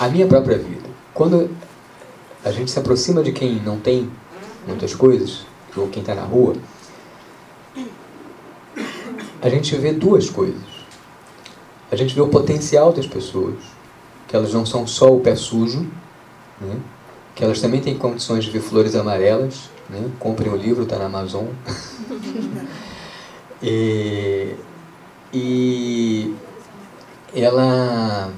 a 0.00 0.08
minha 0.08 0.26
própria 0.26 0.56
vida. 0.56 0.88
Quando 1.12 1.50
a 2.44 2.50
gente 2.50 2.70
se 2.70 2.78
aproxima 2.78 3.22
de 3.22 3.32
quem 3.32 3.56
não 3.56 3.78
tem 3.78 4.10
muitas 4.66 4.94
coisas, 4.94 5.46
ou 5.76 5.88
quem 5.88 6.00
está 6.00 6.14
na 6.14 6.22
rua, 6.22 6.54
a 9.44 9.50
gente 9.50 9.76
vê 9.76 9.92
duas 9.92 10.30
coisas. 10.30 10.62
A 11.92 11.96
gente 11.96 12.14
vê 12.14 12.20
o 12.22 12.28
potencial 12.28 12.94
das 12.94 13.06
pessoas, 13.06 13.56
que 14.26 14.34
elas 14.34 14.54
não 14.54 14.64
são 14.64 14.86
só 14.86 15.14
o 15.14 15.20
pé 15.20 15.36
sujo, 15.36 15.86
né? 16.58 16.80
que 17.34 17.44
elas 17.44 17.60
também 17.60 17.78
têm 17.82 17.94
condições 17.94 18.44
de 18.44 18.50
ver 18.50 18.60
flores 18.60 18.96
amarelas. 18.96 19.68
Né? 19.90 20.08
Comprem 20.18 20.50
o 20.50 20.56
livro, 20.56 20.84
está 20.84 20.96
na 20.96 21.04
Amazon. 21.04 21.44
e, 23.62 24.54
e 25.30 26.34
ela. 27.34 28.32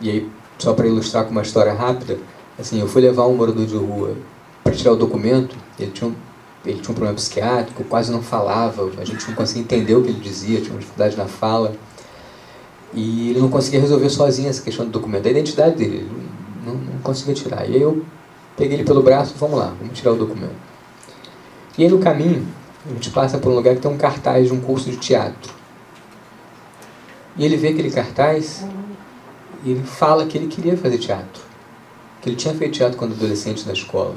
E 0.00 0.10
aí, 0.10 0.30
só 0.58 0.74
para 0.74 0.86
ilustrar 0.86 1.24
com 1.24 1.32
uma 1.32 1.42
história 1.42 1.72
rápida, 1.72 2.16
assim, 2.56 2.78
eu 2.78 2.86
fui 2.86 3.02
levar 3.02 3.26
um 3.26 3.34
morador 3.34 3.66
de 3.66 3.76
rua 3.76 4.14
para 4.62 4.72
tirar 4.72 4.92
o 4.92 4.96
documento, 4.96 5.56
ele 5.76 5.90
tinha 5.90 6.08
um 6.08 6.27
ele 6.64 6.80
tinha 6.80 6.90
um 6.90 6.94
problema 6.94 7.14
psiquiátrico, 7.14 7.84
quase 7.84 8.10
não 8.10 8.22
falava, 8.22 8.90
a 8.98 9.04
gente 9.04 9.26
não 9.28 9.34
conseguia 9.34 9.62
entender 9.62 9.94
o 9.94 10.02
que 10.02 10.08
ele 10.08 10.20
dizia, 10.20 10.60
tinha 10.60 10.72
uma 10.72 10.80
dificuldade 10.80 11.16
na 11.16 11.26
fala. 11.26 11.72
E 12.92 13.30
ele 13.30 13.40
não 13.40 13.48
conseguia 13.48 13.80
resolver 13.80 14.08
sozinho 14.08 14.48
essa 14.48 14.62
questão 14.62 14.84
do 14.86 14.90
documento, 14.90 15.24
da 15.24 15.30
identidade 15.30 15.76
dele, 15.76 15.98
ele 15.98 16.10
não, 16.64 16.74
não 16.74 16.98
conseguia 17.02 17.34
tirar. 17.34 17.68
E 17.68 17.76
aí 17.76 17.82
eu 17.82 18.04
peguei 18.56 18.76
ele 18.76 18.84
pelo 18.84 19.02
braço, 19.02 19.34
vamos 19.38 19.58
lá, 19.58 19.74
vamos 19.78 19.96
tirar 19.96 20.12
o 20.12 20.16
documento. 20.16 20.56
E 21.76 21.84
aí 21.84 21.90
no 21.90 21.98
caminho, 21.98 22.46
a 22.86 22.92
gente 22.94 23.10
passa 23.10 23.38
por 23.38 23.52
um 23.52 23.54
lugar 23.54 23.74
que 23.74 23.80
tem 23.80 23.90
um 23.90 23.98
cartaz 23.98 24.48
de 24.48 24.52
um 24.52 24.60
curso 24.60 24.90
de 24.90 24.96
teatro. 24.96 25.52
E 27.36 27.44
ele 27.44 27.56
vê 27.56 27.68
aquele 27.68 27.90
cartaz 27.90 28.64
e 29.64 29.70
ele 29.70 29.84
fala 29.84 30.26
que 30.26 30.36
ele 30.36 30.48
queria 30.48 30.76
fazer 30.76 30.98
teatro. 30.98 31.42
Que 32.20 32.30
ele 32.30 32.36
tinha 32.36 32.52
feito 32.54 32.74
teatro 32.74 32.98
quando 32.98 33.12
adolescente 33.12 33.64
na 33.64 33.72
escola 33.72 34.16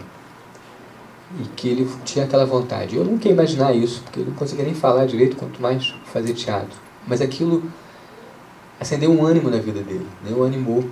e 1.40 1.48
que 1.56 1.70
ele 1.70 1.90
tinha 2.04 2.26
aquela 2.26 2.46
vontade. 2.46 2.96
Eu 2.96 3.06
nunca 3.06 3.28
ia 3.28 3.34
imaginar 3.34 3.74
isso, 3.74 4.02
porque 4.02 4.20
ele 4.20 4.30
não 4.30 4.36
conseguia 4.36 4.66
nem 4.66 4.74
falar 4.74 5.06
direito, 5.06 5.36
quanto 5.38 5.62
mais 5.62 5.94
fazer 6.12 6.34
teatro. 6.34 6.78
Mas 7.08 7.22
aquilo 7.22 7.64
acendeu 8.80 9.12
um 9.12 9.26
ânimo 9.26 9.50
na 9.50 9.58
vida 9.58 9.82
dele, 9.82 10.08
né? 10.24 10.32
o 10.36 10.44
animou. 10.44 10.84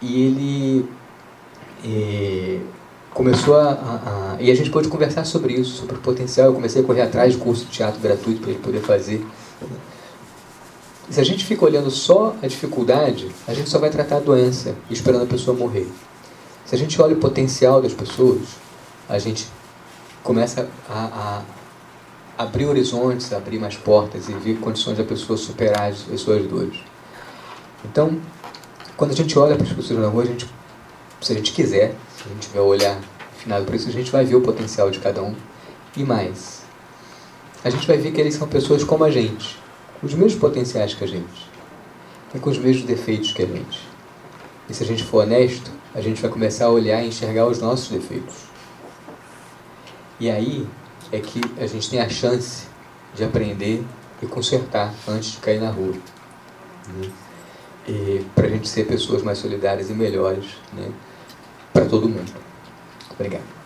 E 0.00 0.22
ele 0.22 0.88
é, 1.84 2.58
começou 3.14 3.56
a, 3.56 3.70
a, 3.70 4.36
a, 4.36 4.42
E 4.42 4.50
a 4.50 4.54
gente 4.54 4.70
pôde 4.70 4.88
conversar 4.88 5.24
sobre 5.24 5.54
isso, 5.54 5.78
sobre 5.78 5.96
o 5.96 5.98
potencial. 5.98 6.48
Eu 6.48 6.54
comecei 6.54 6.82
a 6.82 6.84
correr 6.84 7.02
atrás 7.02 7.34
de 7.34 7.38
curso 7.38 7.64
de 7.66 7.70
teatro 7.70 8.00
gratuito 8.00 8.40
para 8.40 8.50
ele 8.50 8.60
poder 8.60 8.80
fazer. 8.80 9.24
Se 11.10 11.20
a 11.20 11.24
gente 11.24 11.44
fica 11.44 11.64
olhando 11.64 11.90
só 11.90 12.34
a 12.42 12.46
dificuldade, 12.46 13.30
a 13.46 13.52
gente 13.52 13.68
só 13.68 13.78
vai 13.78 13.90
tratar 13.90 14.16
a 14.16 14.20
doença, 14.20 14.74
esperando 14.90 15.24
a 15.24 15.26
pessoa 15.26 15.56
morrer. 15.56 15.86
Se 16.64 16.74
a 16.74 16.78
gente 16.78 17.00
olha 17.02 17.14
o 17.14 17.18
potencial 17.18 17.82
das 17.82 17.92
pessoas, 17.92 18.40
a 19.08 19.18
gente 19.18 19.46
começa 20.22 20.68
a, 20.88 21.42
a 22.38 22.42
abrir 22.42 22.66
horizontes, 22.66 23.32
abrir 23.32 23.58
mais 23.58 23.76
portas 23.76 24.28
e 24.28 24.32
ver 24.32 24.58
condições 24.58 24.98
da 24.98 25.04
pessoa 25.04 25.36
superar 25.36 25.90
as, 25.90 26.10
as 26.10 26.20
suas 26.20 26.46
dores. 26.46 26.78
Então, 27.84 28.18
quando 28.96 29.12
a 29.12 29.14
gente 29.14 29.38
olha 29.38 29.56
para 29.56 29.66
as 29.66 29.72
pessoas 29.72 29.98
na 29.98 30.08
rua, 30.08 30.22
a 30.22 30.26
gente, 30.26 30.48
se 31.20 31.32
a 31.32 31.36
gente 31.36 31.52
quiser, 31.52 31.94
se 32.16 32.24
a 32.24 32.28
gente 32.28 32.48
tiver 32.48 32.60
o 32.60 32.66
olhar 32.66 32.98
afinado 33.32 33.64
para 33.64 33.76
isso, 33.76 33.88
a 33.88 33.92
gente 33.92 34.10
vai 34.10 34.24
ver 34.24 34.36
o 34.36 34.40
potencial 34.40 34.90
de 34.90 34.98
cada 34.98 35.22
um. 35.22 35.34
E 35.96 36.04
mais, 36.04 36.62
a 37.64 37.70
gente 37.70 37.86
vai 37.86 37.98
ver 37.98 38.12
que 38.12 38.20
eles 38.20 38.34
são 38.34 38.48
pessoas 38.48 38.82
como 38.82 39.04
a 39.04 39.10
gente, 39.10 39.58
com 40.00 40.06
os 40.06 40.14
mesmos 40.14 40.34
potenciais 40.36 40.94
que 40.94 41.04
a 41.04 41.06
gente, 41.06 41.50
e 42.34 42.38
com 42.38 42.50
os 42.50 42.58
mesmos 42.58 42.84
defeitos 42.84 43.32
que 43.32 43.42
a 43.42 43.46
gente. 43.46 43.80
E 44.68 44.74
se 44.74 44.82
a 44.82 44.86
gente 44.86 45.04
for 45.04 45.24
honesto, 45.24 45.70
a 45.94 46.00
gente 46.00 46.22
vai 46.22 46.30
começar 46.30 46.66
a 46.66 46.70
olhar 46.70 47.02
e 47.02 47.08
enxergar 47.08 47.46
os 47.46 47.58
nossos 47.58 47.88
defeitos. 47.88 48.51
E 50.20 50.30
aí 50.30 50.66
é 51.10 51.18
que 51.20 51.40
a 51.58 51.66
gente 51.66 51.90
tem 51.90 52.00
a 52.00 52.08
chance 52.08 52.66
de 53.14 53.24
aprender 53.24 53.84
e 54.22 54.26
consertar 54.26 54.94
antes 55.08 55.32
de 55.32 55.38
cair 55.38 55.60
na 55.60 55.70
rua. 55.70 55.94
Né? 56.88 57.10
Para 58.34 58.46
a 58.46 58.50
gente 58.50 58.68
ser 58.68 58.86
pessoas 58.86 59.22
mais 59.22 59.38
solidárias 59.38 59.90
e 59.90 59.92
melhores 59.92 60.56
né? 60.72 60.90
para 61.72 61.84
todo 61.86 62.08
mundo. 62.08 62.32
Obrigado. 63.10 63.61